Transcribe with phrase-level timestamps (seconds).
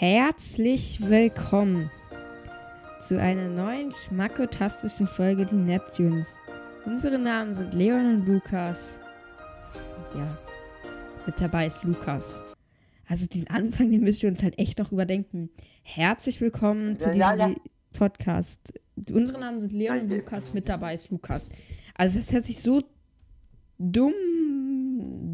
[0.00, 1.90] Herzlich willkommen
[3.00, 6.36] zu einer neuen schmackotastischen Folge Die Neptunes.
[6.84, 9.00] Unsere Namen sind Leon und Lukas.
[9.96, 10.38] Und ja,
[11.26, 12.44] mit dabei ist Lukas.
[13.08, 15.50] Also den Anfang, den müsst ihr uns halt echt noch überdenken.
[15.82, 17.54] Herzlich willkommen zu diesem ja, ja.
[17.92, 18.72] Podcast.
[19.10, 21.48] Unsere Namen sind Leon und Lukas, mit dabei ist Lukas.
[21.96, 22.84] Also das hört sich so
[23.78, 24.14] dumm,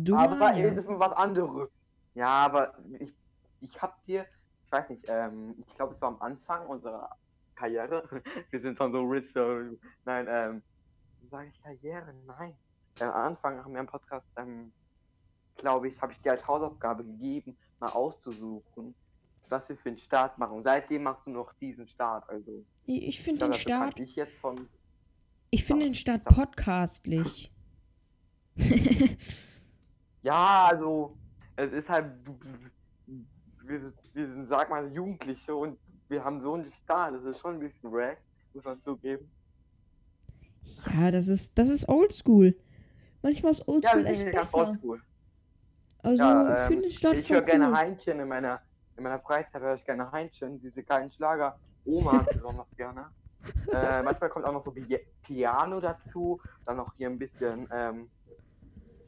[0.02, 0.62] dumm Aber an.
[0.62, 1.68] das ist mal was anderes.
[2.14, 3.12] Ja, aber ich,
[3.60, 4.24] ich hab dir,
[4.74, 7.08] weiß nicht, ähm, ich glaube, es war am Anfang unserer
[7.54, 8.02] Karriere.
[8.50, 9.60] Wir sind schon so rich, so,
[10.04, 10.62] nein, ähm,
[11.30, 12.12] sage ich Karriere?
[12.26, 12.54] Nein.
[12.98, 14.72] Äh, am Anfang haben wir im Podcast, ähm,
[15.56, 18.94] glaube ich, habe ich dir als Hausaufgabe gegeben, mal auszusuchen,
[19.48, 20.58] was wir für einen Start machen.
[20.58, 22.64] Und seitdem machst du noch diesen Start, also.
[22.86, 24.68] Ich finde den Start, Ich jetzt von.
[25.50, 27.52] ich finde den Start podcastlich.
[30.22, 31.16] Ja, also,
[31.56, 32.06] es ist halt,
[33.66, 37.40] wir sind, wir sind, sag mal, Jugendliche und wir haben so einen Start, das ist
[37.40, 38.18] schon ein bisschen wack,
[38.52, 39.30] muss man zugeben.
[40.94, 42.56] Ja, das ist, das ist oldschool.
[43.22, 44.58] Manchmal ist Ja, oldschool sind echt besser.
[44.58, 45.02] oldschool.
[46.02, 47.74] Also, Ja, ich finde ähm, Start ich voll höre gerne cool.
[47.74, 48.60] Heinchen in meiner,
[48.96, 51.58] in meiner Freizeit, höre ich gerne Heinchen, diese geilen Schlager.
[51.84, 53.10] Oma besonders gerne.
[53.72, 58.10] Äh, manchmal kommt auch noch so Pi- Piano dazu, dann noch hier ein bisschen, ähm,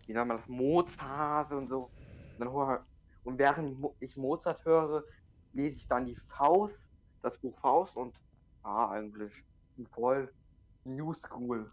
[0.06, 1.90] wie nennt man das, Mozart und so.
[2.38, 2.48] Dann
[3.26, 5.04] und während ich Mozart höre,
[5.52, 6.78] lese ich dann die Faust,
[7.22, 8.14] das Buch Faust und,
[8.62, 9.32] ah, eigentlich,
[9.92, 10.32] voll
[10.84, 11.70] New School,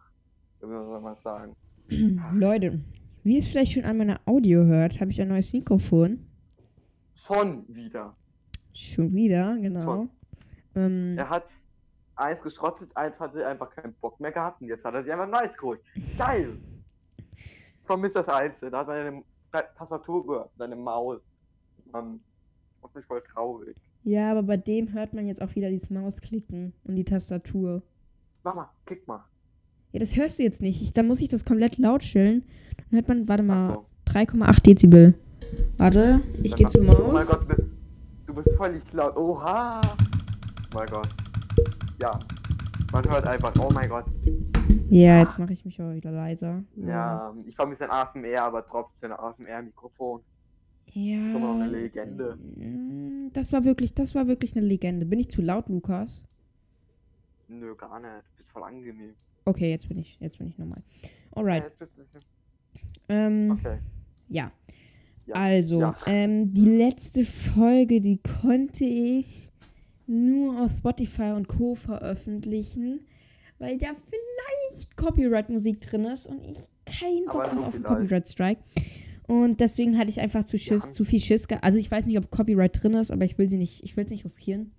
[0.60, 1.56] würde man mal sagen.
[2.34, 2.80] Leute,
[3.24, 6.26] wie ihr es vielleicht schon an meiner Audio hört, habe ich ein neues Mikrofon.
[7.16, 8.16] Schon wieder.
[8.74, 10.08] Schon wieder, genau.
[10.76, 11.46] Ähm, Er hat
[12.16, 15.26] eins geschrottet, eins hatte einfach keinen Bock mehr gehabt und jetzt hat er sich einfach
[15.26, 15.82] ein neues geholt.
[16.18, 16.58] Geil!
[17.86, 19.24] Vermisst das Einzige, da hat seine
[19.78, 21.22] Tastatur gehört, seine Maus.
[21.94, 22.20] Mann,
[22.82, 23.78] das ist voll traurig.
[24.04, 27.82] ja, aber bei dem hört man jetzt auch wieder dieses Mausklicken und die Tastatur.
[28.44, 29.24] Mach mal, klick mal.
[29.94, 30.82] Ja, das hörst du jetzt nicht.
[30.82, 32.44] Ich, da muss ich das komplett laut stellen.
[32.78, 34.20] Dann hört man, warte mal, Ach so.
[34.20, 35.14] 3,8 Dezibel.
[35.78, 37.30] Warte, ich gehe zur Oh mein Maus.
[37.30, 37.70] Gott, du bist,
[38.26, 39.16] du bist völlig laut.
[39.16, 39.80] Oha!
[39.86, 41.08] Oh mein Gott.
[42.02, 42.20] Ja.
[42.92, 44.06] Man hört einfach, oh mein Gott.
[44.90, 46.64] Ja, jetzt mache ich mich aber wieder leiser.
[46.76, 50.22] Ja, ich vermisse ein ASMR, aber trotzdem ein ASMR-Mikrofon.
[50.94, 51.32] Ja.
[51.32, 52.36] Schon mal eine Legende.
[52.56, 55.06] mm, Das war wirklich, das war wirklich eine Legende.
[55.06, 56.24] Bin ich zu laut, Lukas?
[57.48, 58.12] Nö, gar nicht.
[58.12, 59.14] Du bist voll angenehm.
[59.46, 60.82] Okay, jetzt bin ich, jetzt bin ich normal.
[61.04, 61.64] Ja, Alright.
[61.64, 62.28] jetzt bist du bisschen-
[63.10, 63.80] Ähm, Okay.
[64.30, 64.52] ja.
[65.26, 65.36] Ja.
[65.36, 65.96] Also, Ja.
[66.06, 69.50] ähm, die letzte Folge, die konnte ich
[70.06, 71.76] nur auf Spotify und Co.
[71.76, 73.02] veröffentlichen,
[73.58, 77.84] weil da vielleicht Copyright-Musik drin ist und ich keinen Bock habe auf einen.
[77.84, 78.62] Copyright-Strike.
[79.42, 80.92] Und deswegen hatte ich einfach zu, Schiss, Ja.
[80.92, 81.48] zu viel Schiss.
[81.62, 84.06] Also ich weiß nicht, ob Copyright drin ist, aber ich will sie nicht, ich will
[84.06, 84.72] es nicht riskieren.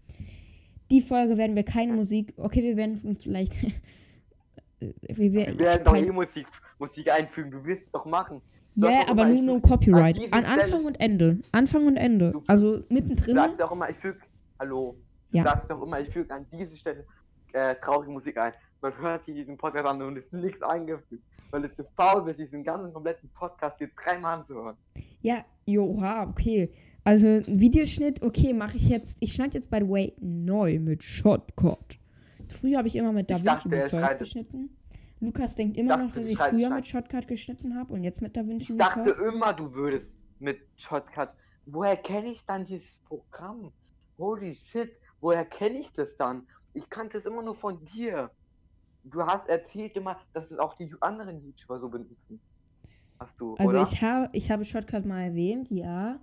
[0.90, 2.34] Die Folge werden wir keine Musik.
[2.36, 3.54] Okay, wir werden uns vielleicht.
[4.80, 6.46] wir werden Wir werden doch eh Musik,
[6.78, 8.40] Musik einfügen, du wirst es doch machen.
[8.76, 10.18] Ja, doch aber nur nur Copyright.
[10.32, 11.38] an An Anfang und Ende.
[11.52, 12.32] Anfang und Ende.
[12.32, 13.34] Du- Also Du mittendrin.
[13.36, 14.18] sagst auch immer, ich füge,
[14.58, 14.96] hallo,
[15.30, 15.44] du Ja.
[15.44, 17.04] sagst doch immer, ich füge an diese Stelle
[17.52, 18.52] äh, traurige Musik ein.
[18.84, 22.22] Man hört hier diesen Podcast an und es ist nichts eingefügt, weil du zu faul
[22.22, 24.76] bist, diesen ganzen kompletten Podcast dir dreimal anzuhören.
[25.22, 26.70] Ja, joha, okay.
[27.02, 29.22] Also Videoschnitt, okay, mache ich jetzt.
[29.22, 31.98] Ich schneide jetzt by the way neu mit Shotcut.
[32.48, 34.76] Früher habe ich immer mit DaVinci Resolve geschnitten.
[35.18, 38.36] Lukas denkt immer dachte, noch, dass ich früher mit Shotcut geschnitten habe und jetzt mit
[38.36, 39.34] DaVinci Ich dachte Resolve.
[39.34, 40.04] immer, du würdest
[40.40, 41.30] mit Shotcut.
[41.64, 43.72] Woher kenne ich dann dieses Programm?
[44.18, 46.46] Holy shit, woher kenne ich das dann?
[46.74, 48.30] Ich kannte es immer nur von dir.
[49.04, 52.40] Du hast erzählt immer, dass es auch die anderen YouTuber so benutzen.
[53.18, 53.82] Hast du, Also oder?
[53.82, 56.18] ich habe ich habe Shotcut mal erwähnt, ja.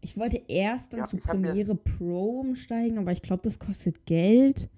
[0.00, 4.68] Ich wollte erst dann Ja, zu Premiere Pro umsteigen, aber ich glaube, das kostet Geld.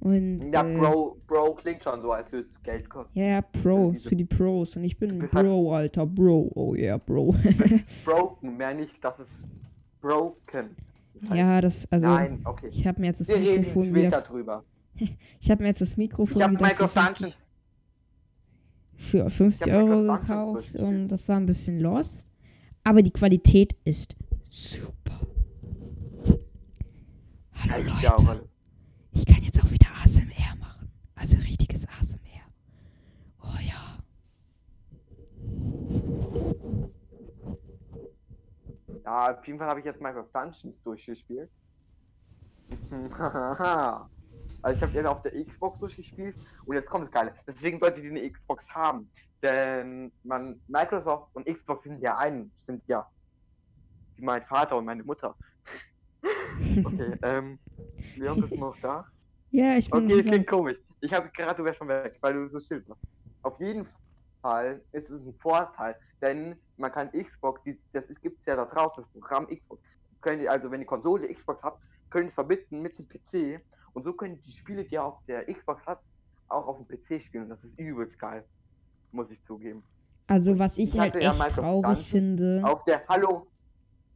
[0.00, 3.16] Und ja, äh, Bro, Bro klingt schon so, als würde es Geld kosten.
[3.18, 4.76] Ja, ja, Pro, ist diese- für die Pros.
[4.76, 6.50] Und ich bin ein Bro, Alter, Bro.
[6.54, 7.34] Oh yeah, Bro.
[8.04, 9.28] Broken, mehr nicht, dass es
[10.00, 10.76] broken.
[11.14, 12.68] Das heißt- ja, das, also, Nein, okay.
[12.68, 14.64] ich habe mir jetzt das Wir reden Mikrofon später wieder, drüber.
[14.96, 17.34] Ich habe mir jetzt das Mikrofon Ich wieder für Michael 50, Functions.
[18.94, 22.28] für 50 Ich hab Euro gekauft und das war ein bisschen lost.
[22.84, 24.16] Aber die Qualität ist
[24.48, 25.20] super.
[27.54, 28.48] Hallo Leute,
[29.12, 30.90] ich kann jetzt auch wieder ASMR machen.
[31.14, 32.18] Also richtiges ASMR.
[33.42, 33.98] Oh ja.
[39.04, 41.50] Ja, auf jeden Fall habe ich jetzt Michael Functions durchgespielt.
[44.62, 47.34] also ich habe jetzt auf der Xbox durchgespielt und jetzt kommt das Geile.
[47.46, 49.10] Deswegen solltet ihr eine Xbox haben.
[49.42, 53.08] Denn man, Microsoft und Xbox sind ja ein, sind ja
[54.16, 55.34] wie mein Vater und meine Mutter.
[56.84, 57.58] Okay, ähm,
[58.16, 59.04] Leon, bist du noch da?
[59.50, 60.04] Ja, ich bin.
[60.04, 60.78] Okay, klingt komisch.
[61.00, 63.02] Ich habe gerade, du wärst schon weg, weil du so still warst.
[63.42, 63.86] Auf jeden
[64.40, 67.60] Fall ist es ein Vorteil, denn man kann Xbox,
[67.92, 69.82] das gibt es ja da draußen, das Programm Xbox.
[70.20, 73.60] Könnt ihr, also wenn ihr Konsole Xbox habt, könnt ihr es verbinden mit dem PC
[73.94, 76.04] und so könnt ihr die Spiele, die ihr auf der Xbox habt,
[76.48, 77.48] auch auf dem PC spielen.
[77.48, 78.44] Das ist übelst geil,
[79.10, 79.82] muss ich zugeben.
[80.26, 82.62] Also, was ich Ich halt ja echt Minecraft traurig Dungeons finde.
[82.64, 83.46] Auf der, hallo,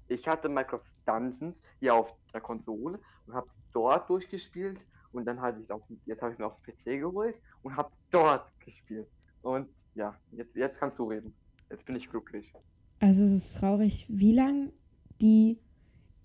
[0.09, 4.79] ich hatte Minecraft Dungeons hier auf der Konsole und habe dort durchgespielt
[5.13, 7.91] und dann hatte ich auf, jetzt habe ich mir auf den PC geholt und habe
[8.11, 9.09] dort gespielt.
[9.43, 11.35] Und ja, jetzt, jetzt kannst du reden.
[11.71, 12.53] Jetzt bin ich glücklich.
[13.01, 14.73] Also, es ist traurig, wie lang
[15.21, 15.59] die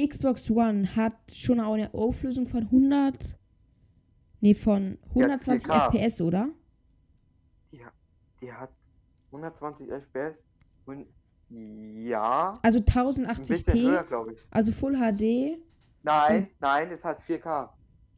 [0.01, 3.37] Xbox One hat schon auch eine Auflösung von 100.
[4.41, 5.87] Nee, von 120 4K.
[5.91, 6.49] FPS, oder?
[7.83, 7.93] Hat-
[8.41, 8.69] die hat
[9.31, 10.35] 120 FPS
[10.85, 11.05] und
[11.49, 14.39] ja, Also ein bisschen höher, 1080p, glaube ich.
[14.49, 15.57] also Full HD.
[16.03, 17.69] Nein, nein, es hat 4K.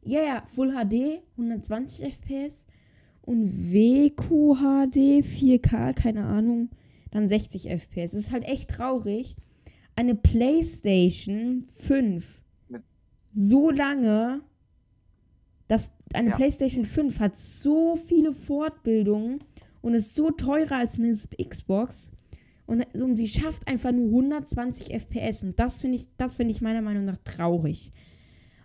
[0.02, 2.66] Ja, ja, Full HD, 120 FPS.
[3.22, 6.70] Und WQHD, 4K, keine Ahnung,
[7.10, 8.12] dann 60 FPS.
[8.14, 9.34] Es ist halt echt traurig.
[9.96, 12.82] Eine PlayStation 5 Mit-
[13.32, 14.42] so lange,
[15.68, 16.36] dass eine Ja.
[16.36, 19.38] PlayStation 5 hat so viele Fortbildungen
[19.82, 22.10] und ist so teurer als eine Xbox.
[22.66, 25.44] Und, und sie schafft einfach nur 120 FPS.
[25.44, 27.92] Und das finde ich, das finde ich meiner Meinung nach traurig.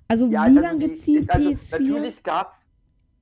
[0.08, 1.80] Also, Ja, wie also lange die- gibt es die also PS4?
[1.82, 2.58] Natürlich gab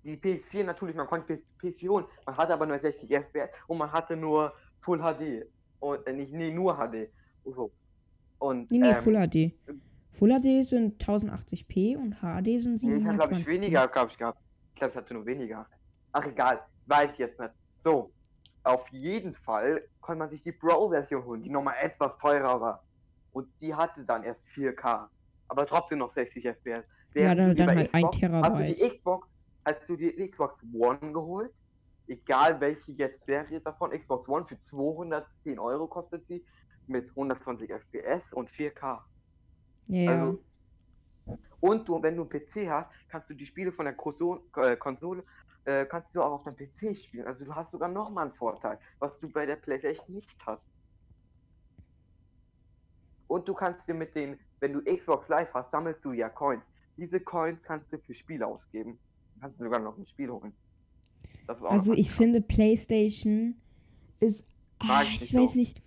[0.04, 3.92] die PS4 natürlich, man konnte PS4 holen, man hatte aber nur 60 FPS und man
[3.92, 5.46] hatte nur Full HD.
[5.80, 7.10] Und äh, nicht, nee, nur HD.
[7.44, 7.72] So.
[8.40, 9.54] Und, Nee, nee, ähm, Full HD.
[10.12, 13.52] Full HD sind 1080p und HD sind Nee, ich habe, glaube ich, 720p.
[13.52, 14.40] weniger, glaube ich, gehabt.
[14.74, 15.68] Ich glaube, ich hatte nur weniger.
[16.12, 16.62] Ach, egal.
[16.88, 17.52] Weiß ich jetzt nicht.
[17.84, 18.12] So.
[18.64, 22.84] Auf jeden Fall konnte man sich die Pro-Version holen, die nochmal etwas teurer war.
[23.32, 25.08] Und die hatte dann erst 4K.
[25.48, 26.84] Aber trotzdem noch 60 FPS.
[27.14, 28.80] Ja, dann, dann halt 1 Xbox- Hast du Terabyte.
[28.82, 29.28] die Xbox,
[29.66, 31.52] hast du die Xbox One geholt?
[32.08, 36.44] Egal welche jetzt Serie davon, Xbox One für 210 Euro kostet sie
[36.88, 39.00] mit 120 FPS und 4K.
[39.88, 40.12] Ja.
[40.12, 40.40] Also,
[41.60, 44.76] und du, wenn du einen PC hast, kannst du die Spiele von der Konsole, äh,
[44.78, 45.24] Konsole
[45.66, 47.28] äh, kannst du auch auf deinem PC spielen.
[47.28, 50.62] Also du hast sogar nochmal einen Vorteil, was du bei der PlayStation nicht hast.
[53.28, 56.64] Und du kannst dir mit den, wenn du Xbox Live hast, sammelst du ja Coins.
[56.96, 58.98] Diese Coins kannst du für Spiele ausgeben.
[59.42, 60.54] Kannst du sogar noch ein Spiel holen.
[61.48, 63.56] Auch Also ich finde PlayStation
[64.20, 64.48] ist.
[64.82, 65.60] Mag ich ich weiß so.
[65.60, 65.82] nicht.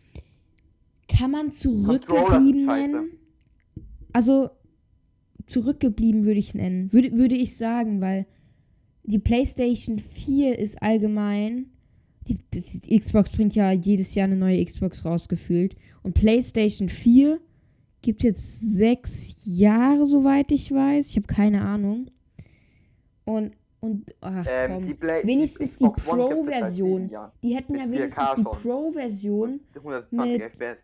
[1.09, 2.89] Kann man Controller sind zurückgeblieben scheiße.
[2.89, 3.19] nennen?
[4.13, 4.51] Also
[5.47, 6.93] zurückgeblieben würde ich nennen.
[6.93, 8.27] Würde, würde ich sagen, weil
[9.03, 11.67] die PlayStation 4 ist allgemein.
[12.29, 15.75] Die, die, die Xbox bringt ja jedes Jahr eine neue Xbox rausgefühlt.
[16.03, 17.41] Und PlayStation 4
[18.03, 21.09] gibt jetzt sechs Jahre, soweit ich weiß.
[21.09, 22.07] Ich habe keine Ahnung.
[23.25, 24.87] Und, und ach Ähm, komm.
[24.87, 27.09] die Play- wenigstens die Pro-Version.
[27.11, 27.33] Jahren.
[27.43, 28.43] Die hätten ja 4K wenigstens die.
[28.43, 30.79] Pro-Version, 120 mit-.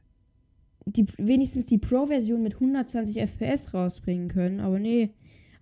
[0.87, 5.11] Die wenigstens die Pro-Version mit 120 FPS rausbringen können, aber nee,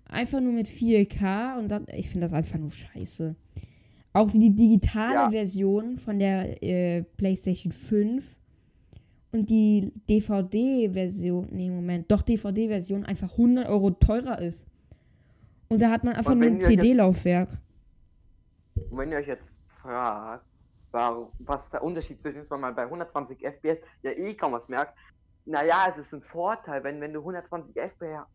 [0.07, 3.35] einfach nur mit 4K und dann, ich finde das einfach nur scheiße.
[4.13, 5.31] Auch wie die digitale Ja.
[5.31, 8.37] Version von der äh, PlayStation 5
[9.33, 14.69] und die DVD-Version, nee, Moment, doch DVD-Version einfach 100 Euro teurer ist.
[15.69, 17.49] Und da hat man einfach nur ein CD-Laufwerk.
[18.91, 19.51] Und wenn ihr euch jetzt
[19.81, 20.45] fragt,
[20.93, 24.69] warum, was der Unterschied zwischen ist, wenn man bei 120 FPS ja eh kaum was
[24.69, 24.97] merkt,
[25.45, 28.27] naja, es ist ein Vorteil, wenn, wenn du 120 FPS,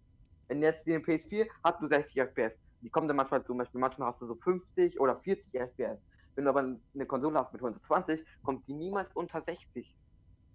[0.48, 4.10] wenn jetzt die PS4 hat du 60 FPS, die kommen dann manchmal zum Beispiel, manchmal
[4.12, 5.98] hast du so 50 oder 40 FPS.
[6.36, 6.60] Wenn du aber
[6.94, 9.94] eine Konsole hast mit 120, kommt die niemals unter 60.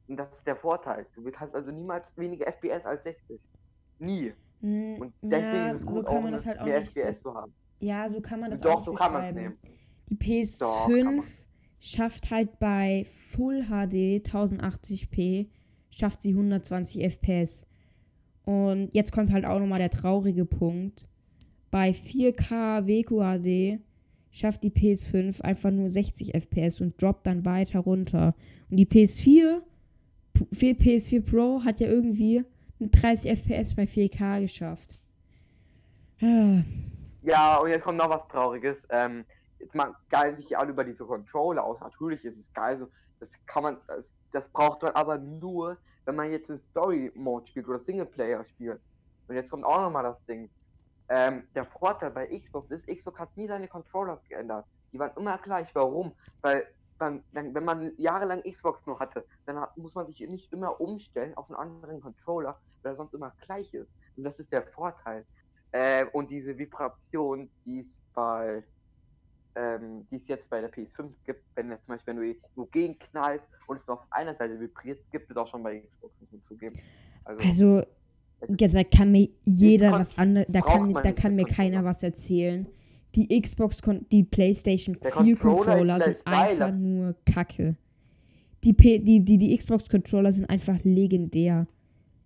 [0.09, 1.07] Und das ist der Vorteil.
[1.15, 3.41] Du hast also niemals weniger FPS als 60.
[3.99, 4.33] Nie.
[4.61, 6.81] Hm, Und deswegen ja, ist es so gut, kann auch man das halt auch mehr
[6.81, 6.97] nicht.
[6.97, 7.55] FPS zu haben.
[7.81, 9.39] Ja, so kann man das Doch, auch so nicht kann es beschreiben.
[9.39, 9.59] nehmen.
[10.09, 10.19] Die
[10.59, 11.19] Doch, kann man.
[11.21, 11.47] PS5
[11.81, 15.51] schafft halt bei Full HD 1080p,
[15.97, 17.67] schafft sie 120 FPS.
[18.45, 21.09] Und jetzt kommt halt auch nochmal der traurige Punkt.
[21.71, 23.81] Bei 4K WQHD
[24.31, 28.35] schafft die PS5 einfach nur 60 FPS und droppt dann weiter runter.
[28.71, 29.63] Und die PS4,
[30.33, 32.45] P- PS4 Pro hat ja irgendwie
[32.81, 34.99] eine 30 FPS bei 4K geschafft.
[36.21, 36.63] Ah.
[37.23, 38.77] Ja, und jetzt kommt noch was Trauriges.
[38.91, 39.25] Ähm,
[39.59, 41.81] jetzt mal geil sich alle über diese Controller aus.
[41.81, 42.89] Natürlich ist es geil, so,
[43.21, 47.47] das kann man, das, das braucht man aber nur, wenn man jetzt in Story Mode
[47.47, 48.81] spielt oder Singleplayer spielt.
[49.29, 50.51] Und jetzt kommt auch nochmal das Ding.
[51.09, 54.67] Ähm, der Vorteil bei Xbox ist, Xbox hat nie seine Controllers geändert.
[54.93, 55.75] Die waren immer gleich.
[55.75, 56.13] Warum?
[56.41, 56.67] Weil
[56.99, 61.35] dann, wenn man jahrelang Xbox nur hatte, dann hat, muss man sich nicht immer umstellen
[61.37, 63.91] auf einen anderen Controller, weil er sonst immer gleich ist.
[64.17, 65.27] Und das ist der Vorteil.
[65.73, 68.63] Äh, und diese Vibration, die es bei
[69.57, 73.47] ähm, die es jetzt bei der PS5 gibt, wenn zum Beispiel, wenn du irgendwo gegenknallst
[73.67, 76.43] und es nur auf einer Seite vibriert, gibt es auch schon bei Xbox, muss man
[76.49, 76.75] zugeben.
[77.25, 77.83] Also, also
[78.59, 82.67] ja, da kann mir jeder was anderes, da kann, da kann mir keiner was erzählen.
[83.15, 83.81] Die Xbox,
[84.11, 87.77] die PlayStation 4 Controller, Controller sind einfach nur Kacke.
[88.65, 91.69] Die, P die, die, die Xbox Controller sind einfach legendär.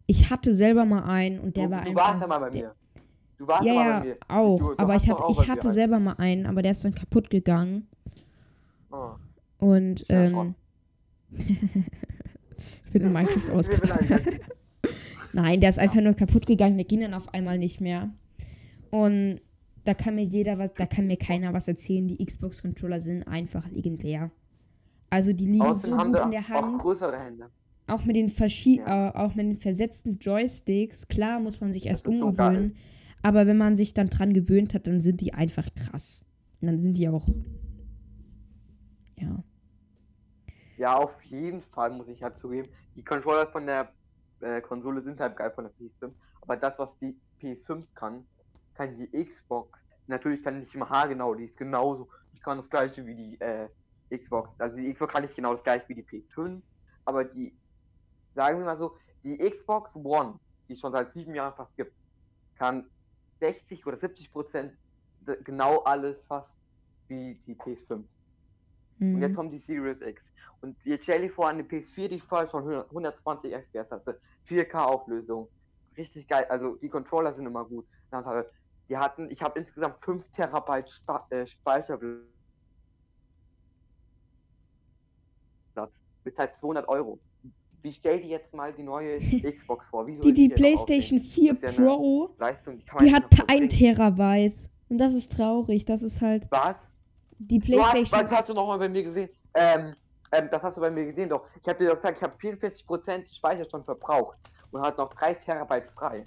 [0.07, 2.09] Ich hatte selber mal einen und der du, war du einfach.
[2.09, 2.75] Warst ja mal bei mir.
[3.39, 4.17] Du warst ja, ja, bei mir.
[4.27, 4.59] auch.
[4.59, 7.31] Du, du aber ich hatte, ich hatte selber mal einen, aber der ist dann kaputt
[7.31, 7.87] gegangen.
[8.91, 9.13] Oh.
[9.59, 10.55] Und, ähm.
[11.31, 14.41] ich bin in Minecraft ausgegangen.
[15.33, 16.77] Nein, der ist einfach nur kaputt gegangen.
[16.77, 18.11] Der ging dann auf einmal nicht mehr.
[18.91, 19.41] Und
[19.85, 22.09] da kann mir jeder was, da kann mir keiner was erzählen.
[22.09, 24.33] Die Xbox-Controller sind einfach legendär.
[25.11, 26.81] Also die liegen Außerdem so gut in der Hand.
[26.81, 27.51] Auch größere Hände.
[27.87, 29.11] Auch mit den verschiedenen, ja.
[29.11, 31.07] äh, auch mit den versetzten Joysticks.
[31.09, 32.75] Klar muss man sich erst umgewöhnen.
[32.75, 36.25] So aber wenn man sich dann dran gewöhnt hat, dann sind die einfach krass.
[36.61, 37.27] Und dann sind die auch.
[39.17, 39.43] Ja.
[40.77, 42.69] Ja, auf jeden Fall muss ich halt zugeben.
[42.95, 43.93] Die Controller von der
[44.41, 46.13] äh, Konsole sind halt geil von der PS5.
[46.43, 48.25] Aber das, was die PS5 kann,
[48.75, 49.79] kann die Xbox.
[50.07, 52.09] Natürlich kann nicht immer haargenau, die ist genauso.
[52.33, 53.69] Die kann das gleiche wie die äh,
[54.17, 54.51] Xbox.
[54.59, 56.63] Also die Xbox kann nicht genau das gleiche wie die PS5.
[57.05, 57.57] Aber die,
[58.35, 61.93] sagen wir mal so, die Xbox One, die schon seit sieben Jahren fast gibt,
[62.57, 62.89] kann
[63.41, 64.73] 60 oder 70 Prozent
[65.45, 66.53] genau alles fast
[67.09, 68.03] wie die PS5.
[68.99, 69.15] Mhm.
[69.15, 70.23] Und jetzt kommt die Series X.
[70.61, 75.49] Und jetzt stell dir vor, eine PS4, die vorher schon 120 FPS hatte, 4K Auflösung.
[75.97, 76.47] Richtig geil.
[76.49, 77.87] Also die Controller sind immer gut.
[78.89, 82.25] Die hatten, ich habe insgesamt 5 Terabyte Spa äh, Speicherplatz.
[86.25, 87.21] Mit halt 200 Euro.
[87.83, 89.17] Wie stell dir jetzt mal die neue
[89.57, 90.07] Xbox vor?
[90.07, 94.71] Wieso die die PlayStation 4 Pro, Leistung, die, die hat 1 Terabyte.
[94.89, 95.85] Und das ist traurig.
[95.85, 96.47] Das ist halt.
[96.51, 96.77] Was?
[97.39, 98.21] Die PlayStation.
[98.21, 99.29] Was hast du nochmal bei mir gesehen?
[99.55, 99.93] Ähm,
[100.33, 101.47] ähm, das hast du bei mir gesehen doch.
[101.61, 104.39] Ich habe dir doch gesagt, ich habe 44% Speicherstand verbraucht
[104.71, 106.25] und hat noch 3 Terabyte frei.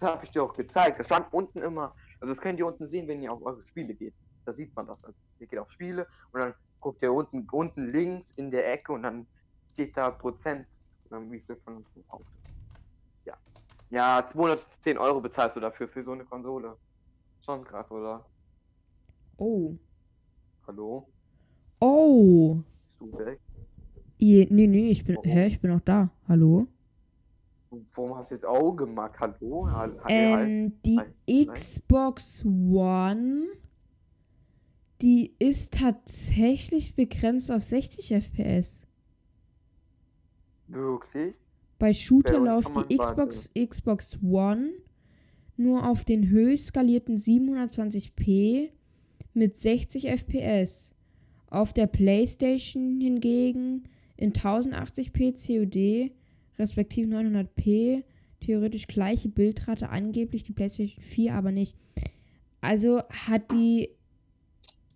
[0.00, 0.98] Das habe ich dir auch gezeigt.
[0.98, 1.94] Das stand unten immer.
[2.20, 4.14] Also das könnt ihr unten sehen, wenn ihr auf eure Spiele geht.
[4.44, 5.02] Da sieht man das.
[5.04, 8.92] Also ihr geht auf Spiele und dann guckt ihr unten, unten links in der Ecke
[8.92, 9.26] und dann
[9.72, 10.66] steht da Prozent,
[11.10, 12.24] wie viel von uns verbraucht.
[13.24, 13.34] Ja.
[13.90, 16.76] Ja, 210 Euro bezahlst du dafür für so eine Konsole.
[17.44, 18.24] Schon krass, oder?
[19.36, 19.74] Oh.
[20.66, 21.08] Hallo?
[21.80, 22.56] Oh.
[22.98, 23.40] Bist du weg?
[24.18, 26.10] Je, nee, nee, ich bin, hä, ich bin noch da.
[26.26, 26.66] Hallo?
[27.94, 29.14] Warum hast du jetzt Auge gemacht?
[29.20, 29.70] Hallo?
[29.70, 31.46] Ha ähm, die Hi.
[31.46, 33.46] Xbox One,
[35.00, 38.87] die ist tatsächlich begrenzt auf 60 FPS.
[40.68, 41.34] Wirklich?
[41.78, 44.70] Bei Shooter läuft die Xbox, Xbox One
[45.56, 48.70] nur auf den höchst skalierten 720p
[49.34, 50.94] mit 60 FPS.
[51.50, 53.84] Auf der PlayStation hingegen
[54.16, 56.12] in 1080p COD
[56.58, 58.04] respektive 900p
[58.40, 61.76] theoretisch gleiche Bildrate angeblich die PlayStation 4 aber nicht.
[62.60, 63.90] Also hat die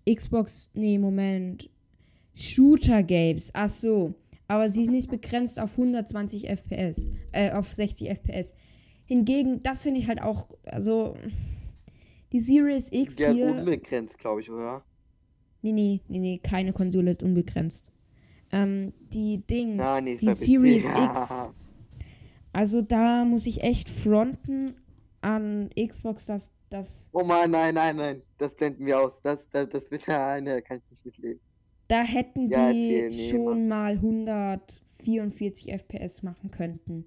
[0.08, 1.70] Xbox nee Moment
[2.34, 3.50] Shooter Games.
[3.54, 4.14] Ach so,
[4.52, 8.54] aber sie ist nicht begrenzt auf 120 FPS, äh auf 60 FPS.
[9.06, 11.16] Hingegen, das finde ich halt auch also
[12.32, 14.84] die Series X ja, hier unbegrenzt, glaube ich, oder?
[15.62, 17.86] Nee, nee, nee, nee, keine Konsole ist unbegrenzt.
[18.50, 21.50] Ähm, die Dings, ja, nee, die Series X.
[22.52, 24.74] Also da muss ich echt fronten
[25.22, 27.08] an Xbox, dass das.
[27.12, 29.12] Oh Mann, nein, nein, nein, das blenden wir aus.
[29.22, 31.40] Das, das, das wird eine, kann ich nicht mitleben.
[31.92, 37.04] Da hätten ja, die nee, schon mal 144 FPS machen könnten.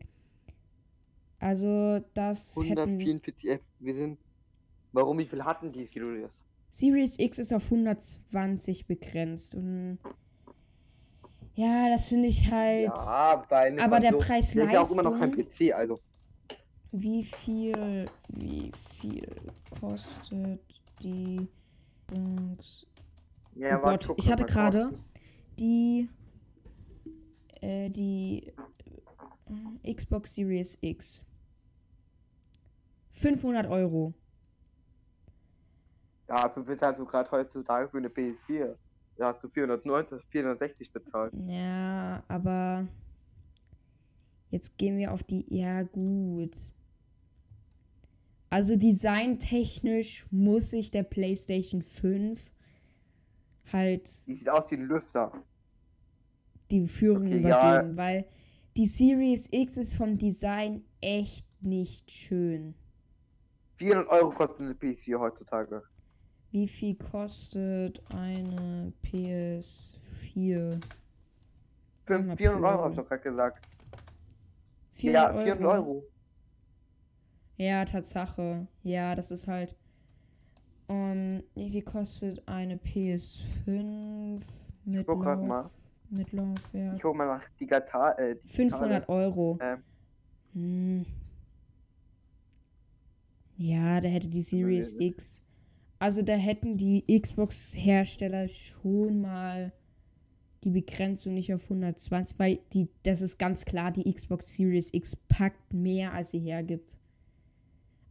[1.39, 4.19] Also das 144 FPS, wir sind.
[4.93, 6.29] Warum, wie viel hatten die Series?
[6.69, 9.97] Series X ist auf 120 begrenzt und
[11.55, 12.91] ja, das finde ich halt.
[12.95, 13.43] Ja,
[13.79, 14.67] aber der Preis Leistung.
[14.67, 15.99] Ist ja auch immer noch kein PC, also.
[16.91, 19.35] Wie viel, wie viel
[19.79, 20.61] kostet
[21.01, 21.47] die
[22.11, 22.85] Dings?
[23.55, 24.91] Ja, oh Gott, ich hatte gerade
[25.57, 26.09] die
[27.61, 28.51] äh, die
[29.83, 31.23] äh, Xbox Series X.
[33.11, 34.13] 500 Euro.
[36.27, 38.75] Ja, für bezahlst du gerade heutzutage für eine PS4.
[39.17, 41.33] Da hast du 490, 460 bezahlt.
[41.47, 42.87] Ja, aber
[44.49, 45.45] jetzt gehen wir auf die.
[45.47, 46.55] Ja, gut.
[48.49, 52.51] Also designtechnisch muss sich der PlayStation 5
[53.71, 54.07] halt.
[54.27, 55.31] Die sieht aus wie ein Lüfter.
[56.71, 57.97] Die Führung okay, übergeben, ja.
[57.97, 58.25] weil
[58.77, 62.75] die Series X ist vom Design echt nicht schön.
[63.77, 65.83] 400 Euro kostet eine PS4 heutzutage.
[66.51, 70.79] Wie viel kostet eine PS4?
[72.05, 72.83] Fünf- mal 400 Euro Pro.
[72.83, 73.67] habe ich doch gerade gesagt.
[74.93, 76.03] 400 ja, 400 Euro.
[77.57, 78.67] Ja, Tatsache.
[78.83, 79.75] Ja, das ist halt.
[80.87, 84.41] Um, wie viel kostet eine PS5
[84.85, 85.69] mit, guck Lauf, mal.
[86.09, 86.95] mit Laufwerk?
[86.95, 88.13] Ich guck mal nach digital.
[88.19, 88.69] Äh, digitale.
[88.69, 89.57] 500 Euro.
[89.61, 89.83] Ähm.
[90.53, 91.05] Hm.
[93.57, 94.95] Ja, da hätte die Series.
[94.99, 95.41] X.
[95.97, 99.71] Also da hätten die Xbox-Hersteller schon mal
[100.63, 105.15] die Begrenzung nicht auf 120, weil die, das ist ganz klar, die Xbox Series X
[105.15, 106.97] packt mehr, als sie hergibt.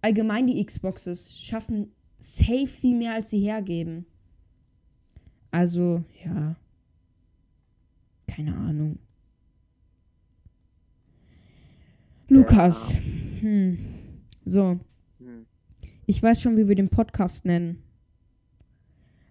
[0.00, 1.92] Allgemein die Xboxes schaffen
[2.24, 4.06] safe viel mehr, als sie hergeben.
[5.50, 6.56] Also, ja.
[8.26, 8.98] Keine Ahnung.
[12.28, 12.94] Lukas.
[13.40, 13.78] Hm.
[14.44, 14.80] So,
[15.20, 15.46] Hm.
[16.06, 17.82] ich weiß schon, wie wir den Podcast nennen.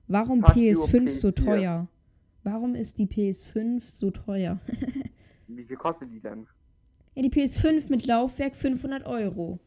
[0.08, 1.36] Warum Fuck you, PS5 so PS4.
[1.46, 1.88] teuer?
[2.44, 4.60] Warum ist die PS5 so teuer?
[5.48, 6.46] Wie viel kostet die denn?
[7.16, 9.60] Ja, die PS5 mit Laufwerk 500 Euro.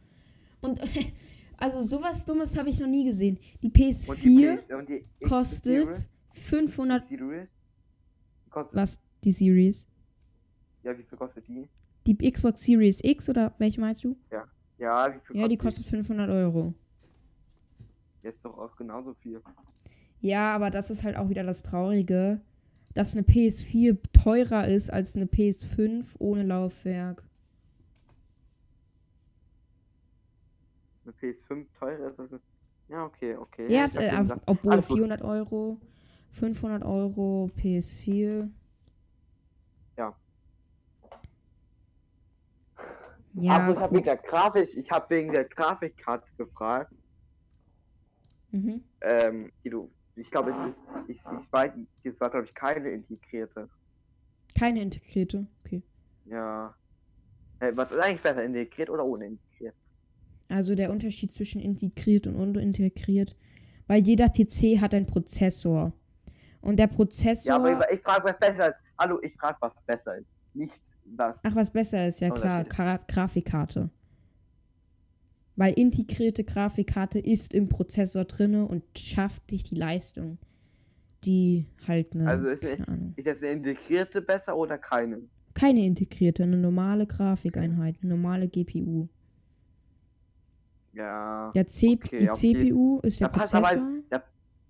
[0.60, 0.80] Und
[1.58, 3.38] also sowas Dummes habe ich noch nie gesehen.
[3.62, 6.08] Die Und die PS4 und die kostet Series?
[6.30, 7.08] 500.
[7.08, 7.48] Series?
[8.50, 9.00] Kostet, Was?
[9.24, 9.88] Die Series?
[10.82, 11.68] Ja, wie viel kostet die?
[12.06, 14.16] Die Xbox Series X oder welche meinst du?
[14.30, 14.44] Ja,
[15.14, 16.74] wie viel Ja, die kostet 500 Euro.
[18.22, 19.40] Jetzt doch auch genauso viel.
[20.20, 22.40] Ja, aber das ist halt auch wieder das Traurige,
[22.94, 27.25] dass eine PS4 teurer ist als eine PS5 ohne Laufwerk.
[31.06, 32.42] Eine PS5 teurer ist als
[32.88, 33.72] Ja, okay, okay.
[33.72, 34.42] Ja, ich hab äh, gesagt.
[34.46, 34.96] obwohl Alles gut.
[34.98, 35.80] 400 Euro,
[36.32, 38.50] 500 Euro PS4.
[39.96, 40.16] Ja.
[43.34, 46.92] Ja, also ich habe wegen der Grafik, ich habe wegen der Grafikkarte gefragt.
[48.50, 48.82] Mhm.
[49.02, 52.90] Ähm, die du, ich glaube, es ist, ich, ich weiß, das war glaube ich keine
[52.90, 53.68] integrierte.
[54.58, 55.46] Keine integrierte.
[55.64, 55.82] Okay.
[56.24, 56.74] Ja.
[57.60, 59.45] Äh, was ist eigentlich besser, integriert oder ohne integriert?
[60.48, 63.36] Also der Unterschied zwischen integriert und unintegriert.
[63.86, 65.92] Weil jeder PC hat einen Prozessor.
[66.60, 67.50] Und der Prozessor.
[67.50, 68.76] Ja, aber ich, ich frage, was besser ist.
[68.98, 70.26] Hallo, ich frage, was besser ist.
[70.54, 71.36] Nicht was.
[71.42, 72.64] Ach, was besser ist, ja klar.
[72.64, 73.90] Gra Grafikkarte.
[75.54, 80.38] Weil integrierte Grafikkarte ist im Prozessor drinne und schafft dich die Leistung.
[81.24, 82.28] Die halt eine.
[82.28, 83.14] Also ist, keine Ahnung.
[83.16, 85.22] ist jetzt eine integrierte besser oder keine?
[85.54, 89.08] Keine integrierte, eine normale Grafikeinheit, eine normale GPU.
[90.96, 91.50] Ja.
[91.54, 92.30] Der C Okay, die.
[92.30, 94.22] CPU ist der Da passt aber- Prozessor.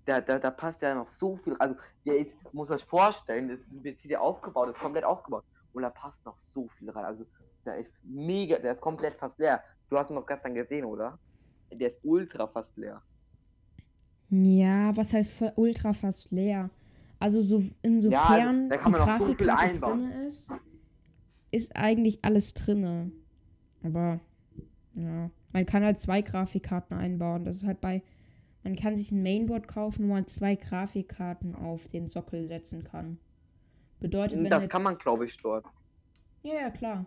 [0.05, 1.53] Da, da, da passt ja noch so viel.
[1.59, 5.43] Also, der ist, muss euch vorstellen, das ist ein PC, der aufgebaut ist, komplett aufgebaut.
[5.73, 7.03] Und da passt noch so viel rein.
[7.03, 7.25] Also,
[7.65, 9.61] der ist mega, der ist komplett fast leer.
[9.89, 11.19] Du hast ihn noch gestern gesehen, oder?
[11.71, 13.01] Der ist ultra fast leer.
[14.29, 16.69] Ja, was heißt ultra fast leer?
[17.19, 19.99] Also so insofern da kann die so Grafikkarte einbauen.
[20.11, 20.51] drinne ist,
[21.51, 23.11] ist eigentlich alles drinne.
[23.83, 24.19] Aber
[24.95, 27.43] ja, man kann halt zwei Grafikkarten einbauen.
[27.45, 28.01] Das ist halt bei
[28.63, 33.17] man kann sich ein Mainboard kaufen, wo man zwei Grafikkarten auf den Sockel setzen kann.
[34.01, 35.65] Bedeutet, wenn Das jetzt, kann man, glaube ich, dort.
[36.43, 37.05] ja, ja, klar.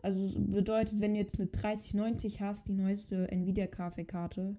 [0.00, 4.56] Also bedeutet, wenn du jetzt eine 3090 hast, die neueste Nvidia-Grafikkarte,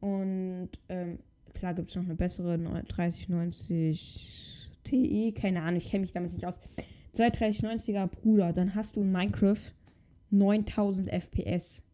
[0.00, 1.18] und ähm,
[1.54, 6.32] klar gibt es noch eine bessere neu- 3090 Ti, keine Ahnung, ich kenne mich damit
[6.32, 6.60] nicht aus.
[7.12, 9.72] Zwei 3090er Bruder, dann hast du in Minecraft
[10.30, 11.84] 9000 FPS.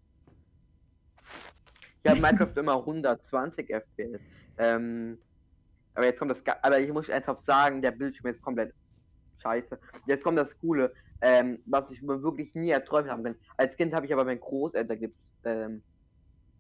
[2.05, 4.21] Ich habe Minecraft immer 120 FPS.
[4.59, 5.17] Ähm,
[5.95, 8.75] aber jetzt kommt das, aber ich muss ernsthaft sagen, der Bildschirm ist komplett
[9.43, 9.79] scheiße.
[10.07, 13.37] Jetzt kommt das Coole, ähm, was ich mir wirklich nie erträumt haben kann.
[13.57, 15.83] Als Kind habe ich aber meinen Großeltern gibt's, ähm,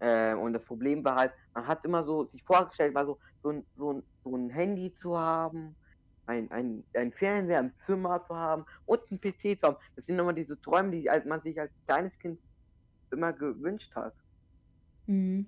[0.00, 3.50] ähm, und das Problem war halt, man hat immer so sich vorgestellt, war so, so
[3.50, 5.76] ein, so so ein Handy zu haben,
[6.24, 9.76] ein, ein, ein Fernseher im Zimmer zu haben und ein PC zu haben.
[9.94, 12.40] Das sind immer diese Träume, die halt man sich als kleines Kind
[13.10, 14.14] immer gewünscht hat.
[15.06, 15.46] Mhm.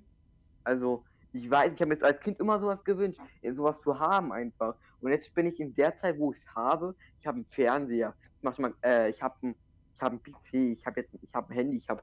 [0.65, 3.21] Also, ich weiß, ich habe mir jetzt als Kind immer sowas gewünscht,
[3.55, 4.77] sowas zu haben einfach.
[5.01, 8.17] Und jetzt bin ich in der Zeit, wo ich es habe, ich habe einen Fernseher,
[8.41, 9.55] ich äh, ich habe einen,
[9.97, 12.03] ich einen PC, ich habe jetzt, ich habe ein Handy, ich habe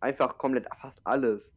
[0.00, 1.52] einfach komplett fast alles.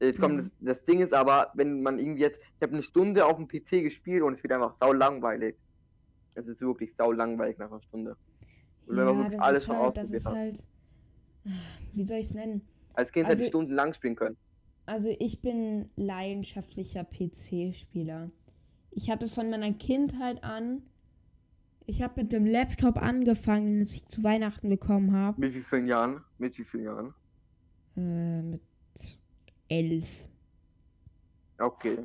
[0.00, 0.50] Jetzt kommt Mhm.
[0.60, 3.46] das, das Ding ist aber, wenn man irgendwie jetzt, ich habe eine Stunde auf dem
[3.48, 5.58] PC gespielt und es wird einfach sau langweilig.
[6.34, 8.16] Es ist wirklich sau langweilig nach einer Stunde.
[8.86, 10.64] Und wenn man Ja, das alles ist halt, das ist halt,
[11.92, 12.68] wie soll ich es nennen?
[12.94, 14.36] Als Kind also- hätte ich stundenlang spielen können.
[14.86, 18.30] Also ich bin leidenschaftlicher PC-Spieler.
[18.90, 20.82] Ich hatte von meiner Kindheit an,
[21.86, 25.40] ich habe mit dem Laptop angefangen, den ich zu Weihnachten bekommen habe.
[25.40, 26.20] Mit wie vielen Jahren?
[26.38, 27.14] Mit wie vielen Jahren?
[27.96, 28.60] Äh, mit
[29.68, 30.28] 11.
[31.58, 31.98] Okay.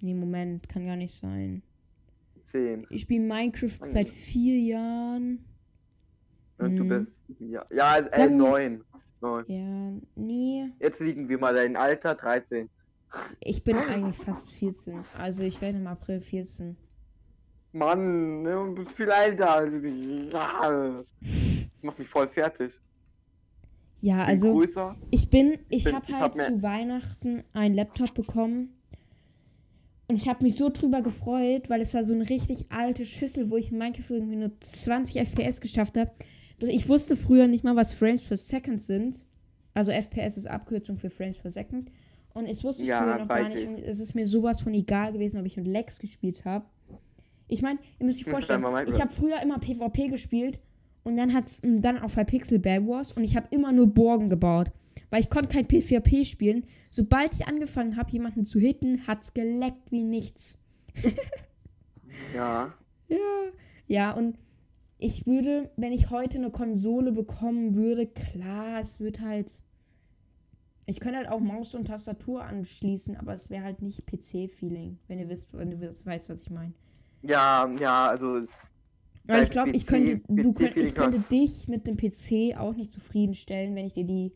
[0.00, 1.62] Nee, Moment, kann gar nicht sein.
[2.50, 2.86] 10.
[2.90, 5.44] Ich spiele Minecraft seit vier Jahren.
[6.58, 6.88] Und du Mhm.
[7.28, 7.40] bist.
[7.40, 8.80] Ja, ja äh, Sagen wir-
[9.22, 9.44] 9.
[9.46, 9.46] 9.
[9.46, 10.68] Ja, nee.
[10.80, 12.68] Jetzt liegen wir mal dein Alter 13.
[13.40, 15.04] Ich bin eigentlich fast 14.
[15.16, 16.76] Also ich werde im April 14.
[17.72, 20.30] Mann, ne, du bist viel älter als ich.
[20.30, 22.72] Das macht mich voll fertig.
[24.00, 24.96] Ja, also größer.
[25.10, 28.76] ich bin, ich bin- habe ich halt hab zu Weihnachten einen Laptop bekommen.
[30.08, 33.48] Und ich habe mich so drüber gefreut, weil es war so eine richtig alte Schüssel,
[33.50, 36.10] wo ich in Minecraft irgendwie nur 20 FPS geschafft habe.
[36.68, 39.24] Ich wusste früher nicht mal, was Frames per Second sind.
[39.74, 41.90] Also FPS ist Abkürzung für Frames per Second.
[42.34, 43.62] Und ich wusste Ja, früher noch gar nicht.
[43.62, 43.68] ich.
[43.68, 46.64] Und es ist mir sowas von egal gewesen, ob ich mit Lex gespielt habe.
[47.48, 50.60] Ich meine, ihr müsst euch vorstellen, ich habe früher immer PvP gespielt
[51.04, 54.70] und dann hat dann auf Hypixel Bad Wars und ich habe immer nur Burgen gebaut.
[55.10, 56.64] Weil ich konnte kein PvP spielen.
[56.90, 60.58] Sobald ich angefangen habe, jemanden zu hitten, hat's geleckt wie nichts.
[62.34, 62.74] Ja.
[63.08, 63.18] Ja.
[63.86, 64.36] Ja, und
[65.02, 69.52] ich würde, wenn ich heute eine Konsole bekommen würde, klar, es wird halt.
[70.86, 75.18] Ich könnte halt auch Maus und Tastatur anschließen, aber es wäre halt nicht PC-Feeling, wenn
[75.18, 76.72] ihr wisst, wenn du weißt, was ich meine.
[77.22, 78.46] Ja, ja, also.
[79.24, 82.92] Weil ich glaube, ich könnte, du könnt, ich könnte dich mit dem PC auch nicht
[82.92, 84.32] zufriedenstellen, wenn ich dir die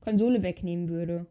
[0.00, 1.26] Konsole wegnehmen würde.